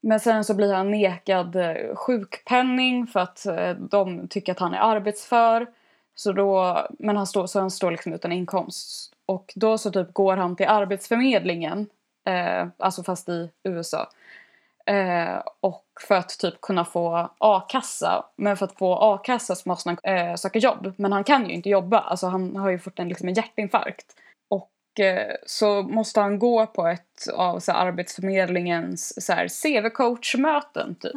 [0.00, 4.74] Men sen så blir han nekad eh, sjukpenning för att eh, de tycker att han
[4.74, 5.66] är arbetsför.
[6.14, 9.12] Så då, men han står, så han står liksom utan inkomst.
[9.26, 11.86] Och då så typ går han till Arbetsförmedlingen,
[12.26, 14.08] eh, alltså fast i USA.
[14.86, 18.24] Eh, och för att typ kunna få a-kassa.
[18.36, 20.94] Men för att få a-kassa så måste han eh, söka jobb.
[20.96, 21.98] Men han kan ju inte jobba.
[21.98, 24.06] Alltså han har ju fått en, liksom en hjärtinfarkt.
[24.50, 30.94] Och eh, så måste han gå på ett av så här, Arbetsförmedlingens så här, CV-coachmöten
[30.94, 31.12] typ.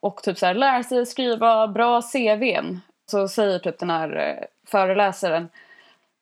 [0.00, 2.80] Och typ så här, lära sig skriva bra CVn.
[3.10, 5.48] Så säger typ den här eh, föreläsaren.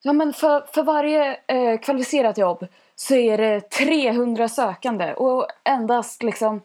[0.01, 6.23] Ja men för, för varje eh, kvalificerat jobb så är det 300 sökande och endast
[6.23, 6.61] liksom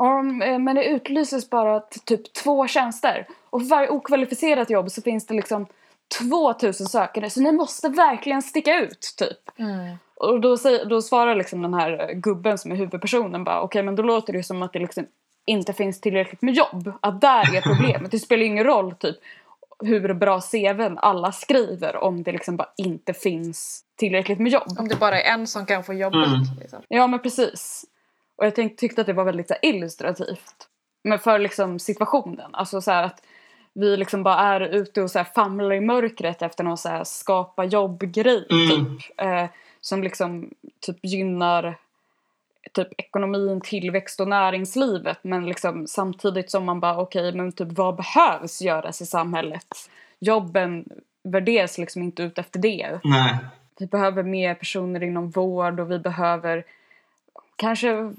[0.00, 3.26] om, eh, men det utlyses bara typ två tjänster.
[3.50, 5.66] Och för varje okvalificerat jobb så finns det liksom
[6.18, 7.30] 2000 sökande.
[7.30, 9.50] Så ni måste verkligen sticka ut typ.
[10.16, 13.82] Och då, säger, då svarar liksom den här eh, gubben som är huvudpersonen bara okej
[13.82, 15.06] men då låter det som att det liksom
[15.46, 16.92] inte finns tillräckligt med jobb.
[17.00, 18.10] Att där är problemet.
[18.10, 19.16] Det spelar ingen roll typ
[19.82, 24.76] hur bra CVn alla skriver om det liksom bara inte finns tillräckligt med jobb.
[24.78, 26.26] Om det bara är en som kan få jobbet.
[26.26, 26.58] Mm.
[26.60, 26.82] Liksom.
[26.88, 27.84] Ja men precis.
[28.40, 30.68] Och jag tänk, tyckte att det var väldigt så här, illustrativt.
[31.04, 32.54] Men för liksom situationen.
[32.54, 33.22] Alltså så här att
[33.72, 37.04] vi liksom bara är ute och så här, famlar i mörkret efter någon så här,
[37.04, 38.46] skapa jobb-grej.
[38.50, 38.68] Mm.
[38.68, 39.46] Typ, eh,
[39.80, 41.76] som liksom typ gynnar
[42.72, 45.18] typ ekonomin, tillväxt och näringslivet.
[45.22, 49.66] Men liksom samtidigt som man bara okej men typ vad behövs göras i samhället?
[50.18, 50.84] Jobben
[51.22, 53.00] värderas liksom inte ut efter det.
[53.04, 53.36] Nej.
[53.78, 56.64] Vi behöver mer personer inom vård och vi behöver
[57.60, 58.12] kanske,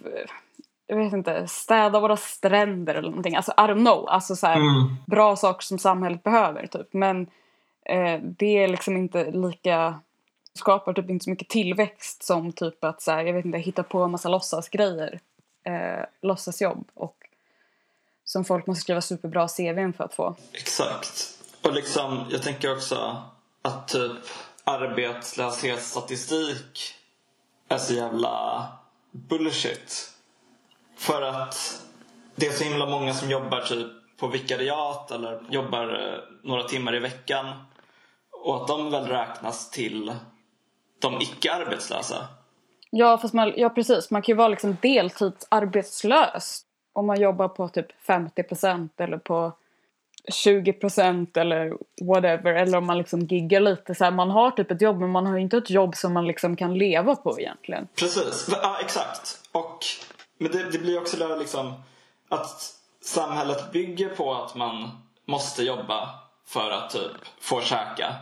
[0.88, 3.36] jag vet inte, städa våra stränder eller någonting.
[3.36, 4.96] Alltså I don't know, alltså så här, Mm.
[5.08, 6.94] bra saker som samhället behöver typ.
[6.94, 7.22] Men
[7.86, 10.00] eh, det är liksom inte lika,
[10.54, 13.84] skapar typ inte så mycket tillväxt som typ att så här, jag vet inte, hitta
[13.84, 15.20] på en massa låtsasgrejer.
[15.64, 17.18] Eh, låtsasjobb och
[18.24, 20.36] som folk måste skriva superbra CVn för att få.
[20.54, 21.38] Exakt.
[21.64, 23.24] Och liksom, jag tänker också
[23.62, 24.12] att typ
[24.64, 26.96] arbetslöshetsstatistik
[27.70, 28.68] är så jävla
[29.12, 30.12] bullshit.
[30.98, 31.82] För att
[32.36, 33.88] det är så himla många som jobbar typ
[34.20, 37.46] på vikariat eller jobbar eh, några timmar i veckan.
[38.44, 40.14] Och att de väl räknas till
[41.00, 42.28] de icke-arbetslösa.
[42.90, 44.12] Ja, fast man, ja precis.
[44.12, 49.52] Man kan ju vara liksom deltidsarbetslös om man jobbar på typ 50% eller på
[50.32, 52.54] 20% eller whatever.
[52.54, 53.96] Eller om man liksom giggar lite.
[53.96, 56.14] Så här, man har typ ett jobb men man har ju inte ett jobb som
[56.14, 57.88] man liksom kan leva på egentligen.
[57.96, 59.42] Precis, ja exakt.
[59.52, 59.78] Och,
[60.38, 61.74] men det, det blir också där liksom
[62.30, 64.90] att samhället bygger på att man
[65.26, 66.10] måste jobba
[66.48, 68.16] för att typ få käka.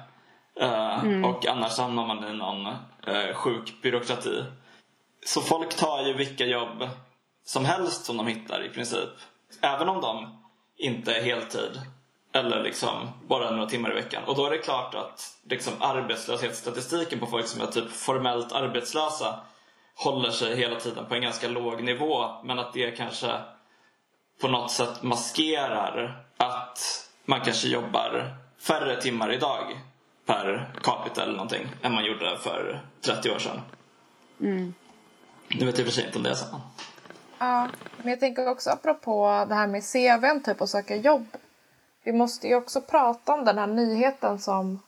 [0.62, 2.66] Eh, Och annars hamnar man i någon
[3.08, 4.44] eh, sjuk byråkrati.
[5.26, 6.90] Så folk tar ju vilka jobb
[7.46, 9.10] som helst som de hittar i princip.
[9.62, 10.39] Även om de
[10.80, 11.82] inte heltid.
[12.34, 14.24] Eller liksom bara några timmar i veckan.
[14.24, 19.40] Och då är det klart att liksom arbetslöshetsstatistiken på folk som är typ formellt arbetslösa
[19.96, 22.44] håller sig hela tiden på en ganska låg nivå.
[22.44, 23.32] Men att det kanske
[24.42, 29.80] på något sätt maskerar att man kanske jobbar färre timmar idag
[30.26, 33.62] per capita eller någonting än man gjorde för 30 år sedan.
[35.48, 36.46] Nu vet jag i och för sig inte om det är så.
[37.40, 37.68] Ja,
[37.98, 41.28] men jag tänker också apropå det här med CVn typ och söka jobb.
[42.04, 44.80] Vi måste ju också prata om den här nyheten som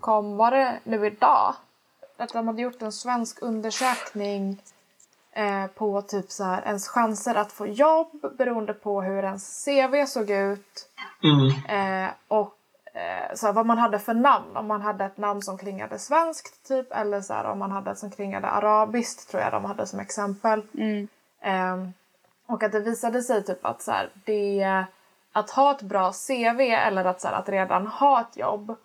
[0.00, 1.54] kom, var det nu idag?
[2.16, 4.62] Att de hade gjort en svensk undersökning
[5.32, 10.06] eh, på typ så här ens chanser att få jobb beroende på hur ens CV
[10.06, 10.88] såg ut
[11.24, 12.04] Mm.
[12.06, 12.54] eh, och
[12.94, 14.56] eh, så här, vad man hade för namn.
[14.56, 17.90] Om man hade ett namn som klingade svenskt typ eller så här, om man hade
[17.90, 20.62] ett som klingade arabiskt tror jag de hade som exempel.
[21.44, 21.92] Ehm,
[22.46, 24.84] och att det visade sig typ att så här, det,
[25.32, 28.76] att ha ett bra CV eller att, så här, att redan ha ett jobb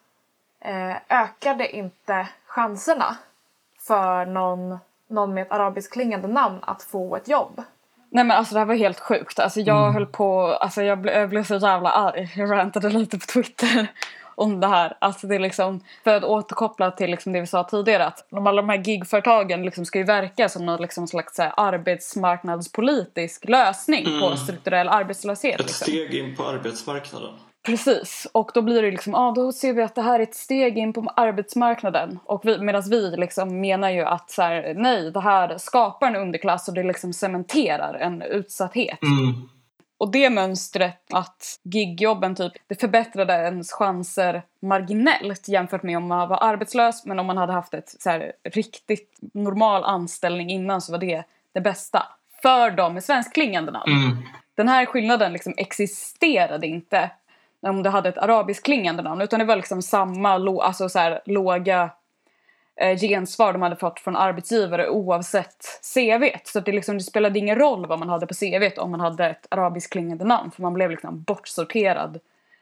[0.60, 3.18] eh, ökade inte chanserna
[3.80, 7.64] för någon, någon med ett arabisk klingande namn att få ett jobb.
[8.10, 9.40] Nej men alltså det här var helt sjukt.
[9.40, 12.34] Alltså jag höll på, alltså jag, ble, jag blev så jävla arg.
[12.36, 13.88] Jag rantade lite på Twitter
[14.40, 14.98] om det här.
[15.02, 18.48] Alltså det är liksom, för att återkoppla till liksom det vi sa tidigare att de,
[18.48, 23.50] alla de här gigföretagen liksom ska ju verka som någon liksom slags så här, arbetsmarknadspolitisk
[23.50, 25.60] lösning på strukturell arbetslöshet.
[25.60, 25.88] Ett Liksom.
[25.88, 27.30] steg in på arbetsmarknaden.
[27.66, 30.24] Precis, och då blir det liksom, ja ah, då ser vi att det här är
[30.24, 32.20] ett steg in på arbetsmarknaden.
[32.26, 36.16] Och vi, medan vi liksom menar ju att så här, nej, det här skapar en
[36.16, 39.00] underklass och det liksom cementerar en utsatthet.
[39.02, 39.50] Mm.
[40.00, 46.30] Och det mönstret att gigjobben typ, det förbättrade ens chanser marginellt jämfört med om man
[46.30, 50.92] var arbetslös men om man hade haft ett så här, riktigt normal anställning innan så
[50.92, 51.24] var det
[51.54, 52.06] det bästa.
[52.42, 53.92] För dem med svenskklingande namn.
[53.92, 54.18] Mm.
[54.56, 57.10] Den här skillnaden liksom existerade inte
[57.62, 61.22] om du hade ett arabisk klingande namn utan det var liksom samma alltså så här,
[61.26, 61.90] låga
[62.80, 66.24] eh, gensvar de hade fått från arbetsgivare oavsett CV.
[66.44, 69.00] Så att det, liksom, det spelade ingen roll vad man hade på CV om man
[69.00, 72.20] hade ett arabiskt klingande namn för man blev liksom bortsorterad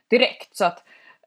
[0.08, 0.56] direkt.
[0.56, 0.84] Så att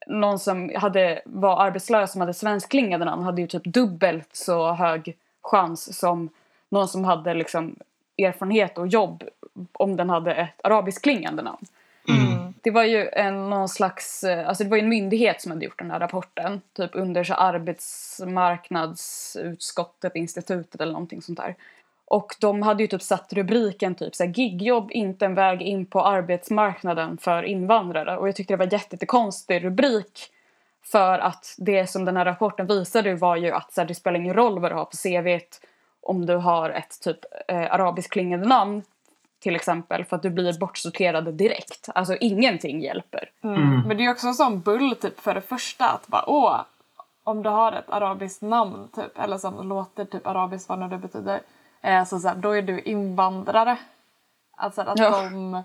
[0.06, 5.16] någon som hade, var arbetslös som hade svenskklingande namn hade ju typ dubbelt så hög
[5.42, 6.28] chans som
[6.68, 7.76] någon som hade liksom
[8.18, 9.24] erfarenhet och jobb
[9.72, 11.66] om den hade ett arabiskt klingande namn.
[12.08, 12.26] Mm.
[12.26, 12.54] mm.
[12.62, 15.78] Det var ju en, någon slags, eh, alltså det var en myndighet som hade gjort
[15.78, 16.60] den här rapporten.
[16.76, 21.56] Typ under så arbetsmarknadsutskottet, institutet eller någonting sånt där.
[22.04, 25.86] Och de hade ju typ satt rubriken typ så här, gigjobb inte en väg in
[25.86, 28.16] på arbetsmarknaden för invandrare.
[28.16, 30.30] Och jag tyckte det var en jättekonstig rubrik.
[30.82, 34.20] För att det som den här rapporten visade var ju att så här, det spelar
[34.20, 35.60] ingen roll vad du har på CVt
[36.02, 38.82] om du har ett typ eh, arabiskt klingande namn
[39.40, 41.88] till exempel för att du blir bortsorterad direkt.
[41.94, 43.30] Alltså ingenting hjälper.
[43.86, 46.60] Men det är också en sån bull typ för det första att bara åh,
[47.24, 50.98] om du har ett arabiskt namn typ eller som låter typ arabiskt vad nu det
[50.98, 51.40] betyder.
[51.82, 53.76] Eh, så, så här, då är du invandrare.
[54.56, 55.10] Alltså att Ja.
[55.22, 55.62] de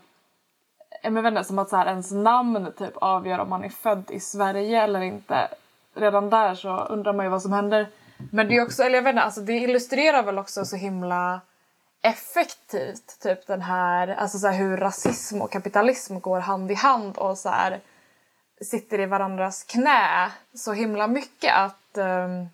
[1.03, 3.69] jag men, vet inte, som att så här, ens namn typ avgör om man är
[3.69, 5.47] född i Sverige eller inte.
[5.95, 7.87] Redan där så undrar man ju vad som händer.
[8.31, 11.41] Men det är också, eller jag vet inte, alltså det illustrerar väl också så himla
[12.05, 17.17] effektivt typ den här, alltså så här hur rasism och kapitalism går hand i hand
[17.17, 17.79] och så här
[18.61, 22.49] sitter i varandras knä så himla mycket att um,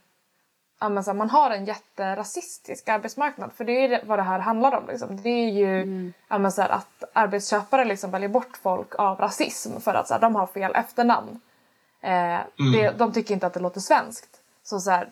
[0.80, 3.52] ja, men så här, man har en jätterasistisk arbetsmarknad.
[3.54, 4.88] För det är det- vad det här handlar om.
[4.88, 5.22] Liksom.
[5.22, 9.80] Det är ju ja, men så här, att arbetsköpare liksom väljer bort folk av rasism
[9.80, 11.40] för att så här, de har fel efternamn.
[12.02, 12.40] Eh,
[12.74, 14.38] det, de tycker inte att det låter svenskt.
[14.64, 15.10] Så, så här,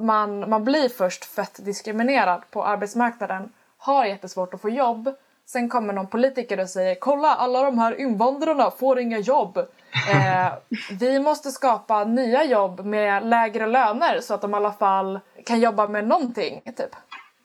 [0.00, 5.14] man, man blir först fett diskriminerad på arbetsmarknaden, har jättesvårt att få jobb.
[5.46, 9.58] Sen kommer någon politiker och säger kolla alla de här invandrarna får inga jobb.
[10.12, 10.52] Eh,
[10.92, 15.60] vi måste skapa nya jobb med lägre löner så att de i alla fall kan
[15.60, 16.62] jobba med någonting.
[16.76, 16.96] Typ.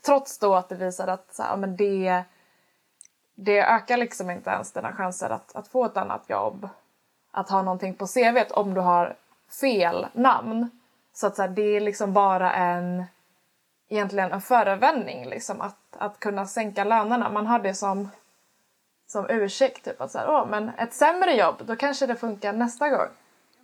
[0.06, 2.24] Trots då att det visar att så här, men det,
[3.36, 6.70] det ökar liksom inte ens dina chanser att, att få ett annat jobb.
[7.32, 9.16] Att ha någonting på CVt om du har
[9.62, 10.70] fel namn.
[11.14, 13.04] Så att så här, det är liksom bara en
[13.94, 17.30] egentligen en förevändning liksom att, att kunna sänka lönerna.
[17.30, 18.10] Man har det som,
[19.08, 22.54] som ursäkt typ att så här, åh men ett sämre jobb då kanske det funkar
[22.54, 23.08] nästa gång.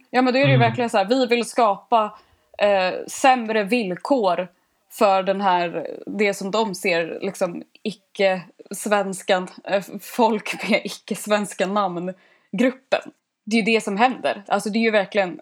[0.09, 2.17] Ja men då är det ju verkligen så här, vi vill skapa
[2.57, 4.47] eh, sämre villkor
[4.91, 13.11] för den här, det som de ser liksom icke-svenskan, eh, folk med icke-svenska namngruppen.
[13.45, 14.43] Det är ju det som händer.
[14.47, 15.39] Alltså det är ju verkligen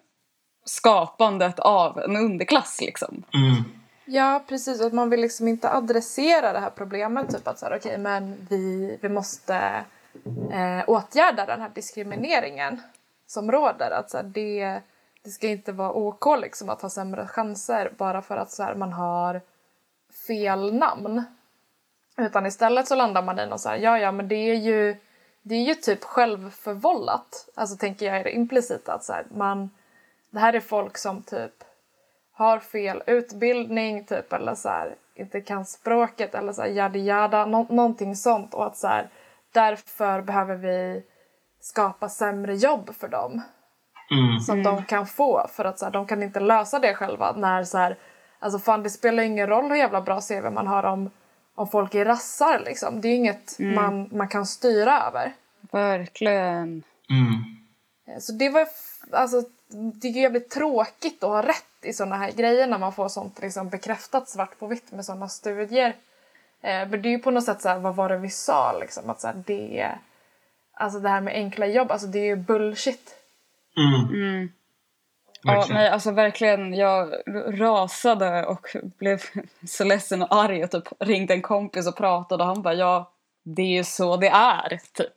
[0.64, 3.22] skapandet av en underklass liksom.
[3.34, 3.77] Mm.
[4.10, 7.30] Ja precis, att man vill liksom inte adressera det här problemet.
[7.30, 9.84] Typ att så här, okay, men vi, vi måste
[10.52, 12.80] eh, åtgärda den här diskrimineringen
[13.26, 13.90] som råder.
[13.90, 14.80] Att så här, det,
[15.22, 18.74] det ska inte vara OK liksom att ha sämre chanser bara för att så här,
[18.74, 19.40] man har
[20.26, 21.24] fel namn.
[22.16, 24.96] Utan istället så landar man i någon så här, ja ja men det är ju,
[25.42, 27.48] det är ju typ självförvållat.
[27.54, 29.70] Alltså tänker jag är det implicit att så här, man,
[30.30, 31.64] det här är folk som typ
[32.38, 37.46] har fel utbildning typ eller så här, inte kan språket eller så här, yada yada,
[37.46, 39.08] nå- någonting sånt och att så här,
[39.54, 41.02] därför behöver vi
[41.60, 43.42] skapa sämre jobb för dem
[44.10, 44.40] Mm.
[44.40, 47.64] som de kan få för att så här, de kan inte lösa det själva när
[47.64, 47.96] så här,
[48.38, 51.10] alltså fan det spelar ingen roll hur jävla bra CV man har om,
[51.54, 53.00] om folk är rassar liksom.
[53.00, 55.32] Det är inget man, man kan styra över.
[55.72, 56.82] Verkligen.
[57.10, 57.32] Mm.
[58.08, 58.66] Eh, Så det var
[59.12, 59.42] alltså
[60.02, 63.42] det är jävligt tråkigt att ha rätt i såna här grejer när man får sånt
[63.42, 65.88] liksom bekräftat svart på vitt med såna studier.
[66.62, 68.78] Eh, men det är ju på något sätt så här, vad var det vi sa
[68.80, 69.98] liksom att så här, det
[70.72, 73.14] alltså det här med enkla jobb, alltså det är ju bullshit.
[73.76, 74.48] Mm.
[75.42, 75.82] Ja, Verkligen.
[75.82, 76.74] nej, alltså verkligen.
[76.74, 77.14] Jag
[77.60, 79.22] rasade och blev
[79.68, 83.12] så ledsen och arg och typ ringde en kompis och pratade och han bara ja,
[83.42, 85.16] det är ju så det är, typ.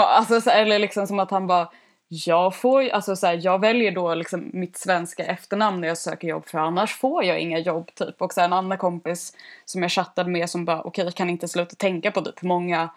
[0.00, 1.70] Alltså, så, eller liksom som att han bara
[2.08, 6.28] jag får alltså så här, jag väljer då liksom mitt svenska efternamn när jag söker
[6.28, 8.22] jobb för annars får jag inga jobb typ.
[8.22, 11.30] Och så här, en annan kompis som jag chattade med som bara okej jag kan
[11.30, 12.90] inte sluta tänka på typ hur många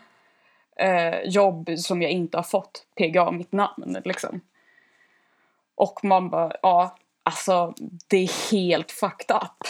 [0.76, 4.42] eh, jobb som jag inte har fått PGA mitt namn liksom.
[5.76, 7.74] Och man bara, ja, alltså
[8.08, 9.68] det är helt fucked up.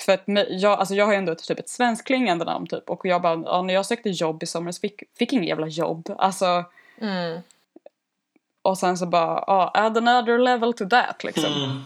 [0.00, 3.06] För att jag, alltså jag har ju ändå ett, typ ett svenskklingande namn typ och
[3.06, 6.14] jag bara, ja, när jag sökte jobb i somras fick, fick inget jävla jobb.
[6.18, 6.64] Alltså,
[7.00, 7.40] Mm
[8.62, 11.52] och sen så bara, ja, add another level to that liksom.
[11.52, 11.82] Mm.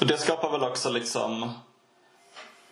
[0.00, 1.52] Och det skapar väl också liksom...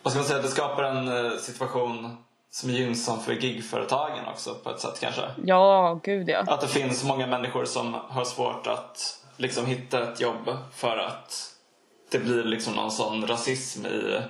[0.03, 0.41] Vad ska man säga?
[0.41, 2.17] Det skapar en eh, situation
[2.51, 5.21] som är gynnsam för gigföretagen också på ett sätt kanske.
[5.45, 6.39] Ja, gud ja.
[6.39, 11.55] Att det finns många människor som har svårt att liksom hitta ett jobb för att
[12.11, 14.21] det blir liksom någon sån rasism i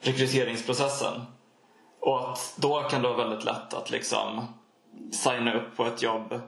[0.00, 1.26] rekryteringsprocessen.
[2.00, 4.46] Och att då kan det vara väldigt lätt att liksom
[5.12, 6.40] signa upp på ett jobb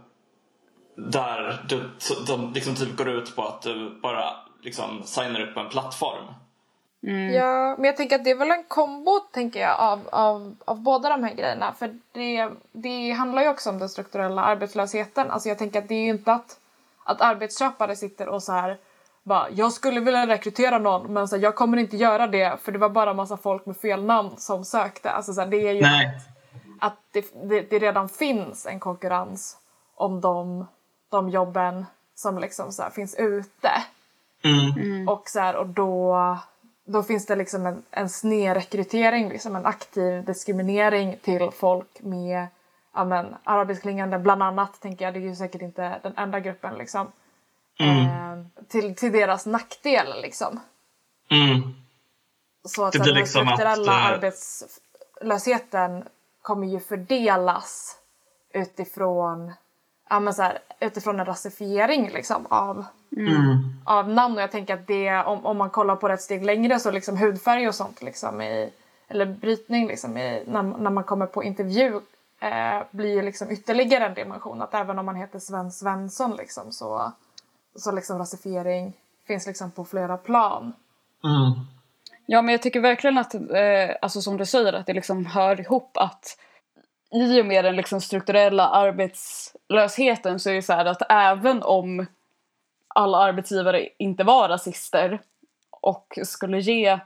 [1.09, 1.91] där du,
[2.27, 6.25] de liksom typ går ut på att du bara liksom signar upp en plattform.
[7.35, 10.81] Ja, men jag tänker att det är väl en kombo tänker jag av, av, av
[10.81, 11.75] båda de här grejerna.
[11.79, 15.31] För det, det handlar ju också om den strukturella arbetslösheten.
[15.31, 16.59] Alltså jag tänker att det är ju inte att,
[17.05, 18.79] att arbetsköpare sitter och så här
[19.23, 22.73] bara, jag skulle vilja rekrytera någon men så här, jag kommer inte göra det för
[22.73, 25.11] det var bara massa folk med fel namn som sökte.
[25.11, 26.21] Alltså så här, det är ju Nej.
[26.81, 29.57] att det, det, det redan finns en konkurrens
[29.95, 30.67] om de,
[31.11, 33.71] de jobben som liksom så här finns ute.
[34.45, 35.09] Mm.
[35.09, 36.17] Och, så här, och då,
[36.85, 42.47] då finns det liksom en, en snedrekrytering, liksom en aktiv diskriminering till folk med
[42.95, 46.75] ja, men, arabiskklingande, bland annat tänker jag, det är ju säkert inte den enda gruppen
[46.75, 47.13] liksom.
[47.79, 48.39] Eh,
[48.69, 50.61] till, till deras nackdel liksom.
[51.31, 51.75] Mm.
[52.65, 56.05] Så att Det den blir här liksom att, strukturella eh, arbetslösheten
[56.43, 57.97] kommer ju fördelas
[58.53, 59.53] utifrån,
[60.11, 62.85] ja, men så här, utifrån en rasifiering liksom, av,
[63.17, 63.59] Mm.
[63.85, 64.37] av namn.
[64.37, 66.91] Och jag tänker att det, om, om man kollar på det ett steg längre så
[66.91, 68.71] liksom hudfärg och sånt liksom i,
[69.09, 72.01] eller brytning liksom i, när, när man kommer på intervju
[72.41, 74.63] eh, blir ju liksom ytterligare en dimension.
[74.63, 77.13] Att även om man heter Sven Svensson liksom, så,
[77.77, 78.93] så liksom rasifiering
[79.27, 80.73] finns liksom på flera plan.
[81.25, 81.67] Mm.
[82.27, 85.61] Ja, men jag tycker verkligen att, eh, alltså som du säger, att det liksom hör
[85.61, 86.39] ihop att
[87.13, 92.07] i och med den liksom strukturella arbetslösheten så är det så här att även om
[92.89, 95.21] alla arbetsgivare inte var rasister
[95.71, 96.99] och skulle ge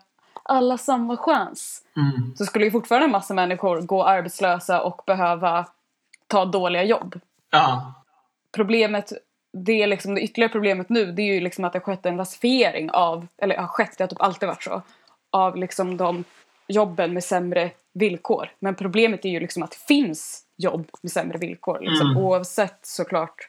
[0.42, 2.36] alla samma chans Mm.
[2.36, 5.66] så skulle ju fortfarande en massa människor gå arbetslösa och behöva
[6.26, 7.20] ta dåliga jobb.
[7.50, 7.94] Ja.
[8.52, 9.12] Problemet,
[9.52, 12.06] det, är liksom, det ytterligare problemet nu det är ju liksom att det har skett
[12.06, 14.82] en rasifiering av, eller har skett, det har typ alltid varit så,
[15.30, 16.24] av liksom de
[16.68, 18.50] jobben med sämre villkor.
[18.58, 21.78] Men problemet är ju liksom att det finns jobb med sämre villkor.
[21.80, 22.22] Liksom, Mm.
[22.22, 23.48] Oavsett såklart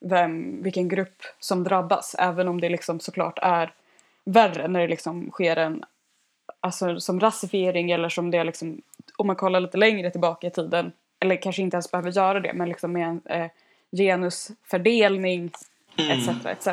[0.00, 2.16] vem, vilken grupp som drabbas.
[2.18, 3.74] Även om det liksom såklart är
[4.24, 5.84] värre när det liksom sker en
[6.60, 8.82] alltså som rasifiering eller som det är liksom
[9.16, 12.52] om man kollar lite längre tillbaka i tiden eller kanske inte ens behöver göra det
[12.52, 13.50] men liksom med en eh,
[13.96, 15.50] genusfördelning
[15.96, 16.46] etc.
[16.46, 16.68] etc.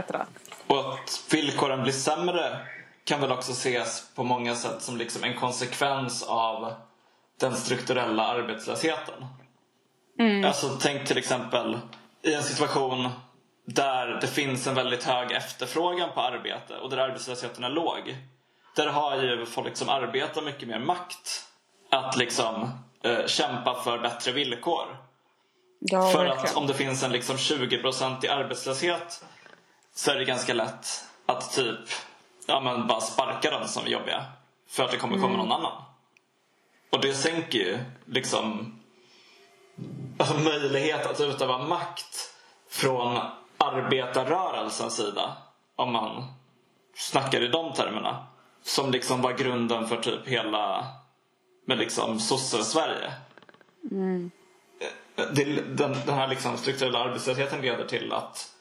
[0.68, 2.58] Och att villkoren blir sämre
[3.10, 6.74] kan väl också ses på många sätt som liksom en konsekvens av
[7.40, 9.26] den strukturella arbetslösheten.
[10.46, 11.78] Alltså tänk till exempel
[12.22, 13.10] i en situation
[13.66, 18.18] där det finns en väldigt hög efterfrågan på arbete och där arbetslösheten är låg.
[18.76, 21.46] Där har ju folk som arbetar mycket mer makt
[21.92, 22.70] att liksom
[23.04, 24.98] eh, kämpa för bättre villkor.
[25.80, 26.46] Ja, För verkligen.
[26.46, 29.24] att om det finns en liksom 20% i arbetslöshet
[29.96, 31.80] så är det ganska lätt att typ
[32.50, 34.26] ja, men bara sparka den som är jobbiga.
[34.68, 35.84] För att det kommer komma någon annan.
[36.90, 38.76] Och det sänker ju liksom
[40.44, 42.34] möjlighet att utöva makt
[42.70, 43.20] från
[43.58, 45.38] arbetarrörelsens sida.
[45.76, 46.24] Om man
[46.96, 48.26] snackar i de termerna.
[48.62, 50.88] Som liksom var grunden för typ hela
[51.66, 53.14] med liksom sosse-Sverige.
[55.16, 55.44] Det,
[55.78, 58.54] den, den här liksom strukturella arbetslösheten leder till att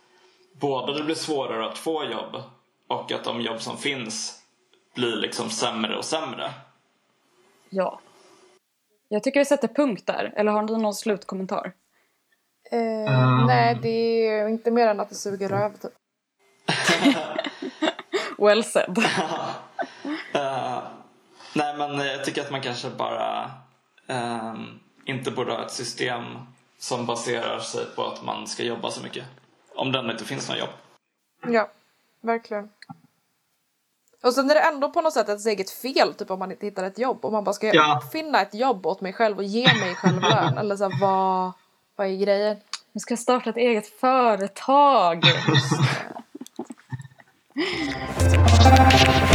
[0.52, 2.42] både det blir svårare att få jobb
[2.88, 4.42] och att de jobb som finns
[4.94, 6.50] blir liksom sämre och sämre.
[7.68, 8.00] Ja.
[9.08, 10.32] Jag tycker vi sätter punkt där.
[10.36, 11.72] Eller har ni någon slutkommentar?
[12.70, 15.92] Eh, Nej, det är ju inte mer än att det suger röv typ.
[18.38, 18.98] Well said.
[20.32, 20.82] Eh,
[21.54, 23.50] nej men jag tycker att man kanske bara
[24.06, 26.22] ehm, inte borde ha ett system
[26.78, 29.24] som baserar sig på att man ska jobba så mycket.
[29.74, 30.70] Om det ändå inte finns några jobb.
[31.46, 31.68] Ja,
[32.20, 32.68] verkligen.
[34.22, 36.66] Och sen är det ändå på något sätt ett eget fel typ om man inte
[36.66, 37.24] hittar ett jobb.
[37.24, 38.02] Om man bara ska Ja.
[38.12, 40.58] finna ett jobb åt mig själv och ge mig själv lön.
[40.58, 41.52] Eller så här, vad,
[41.96, 42.56] vad är grejen?
[42.92, 45.22] Nu ska jag starta ett eget företag.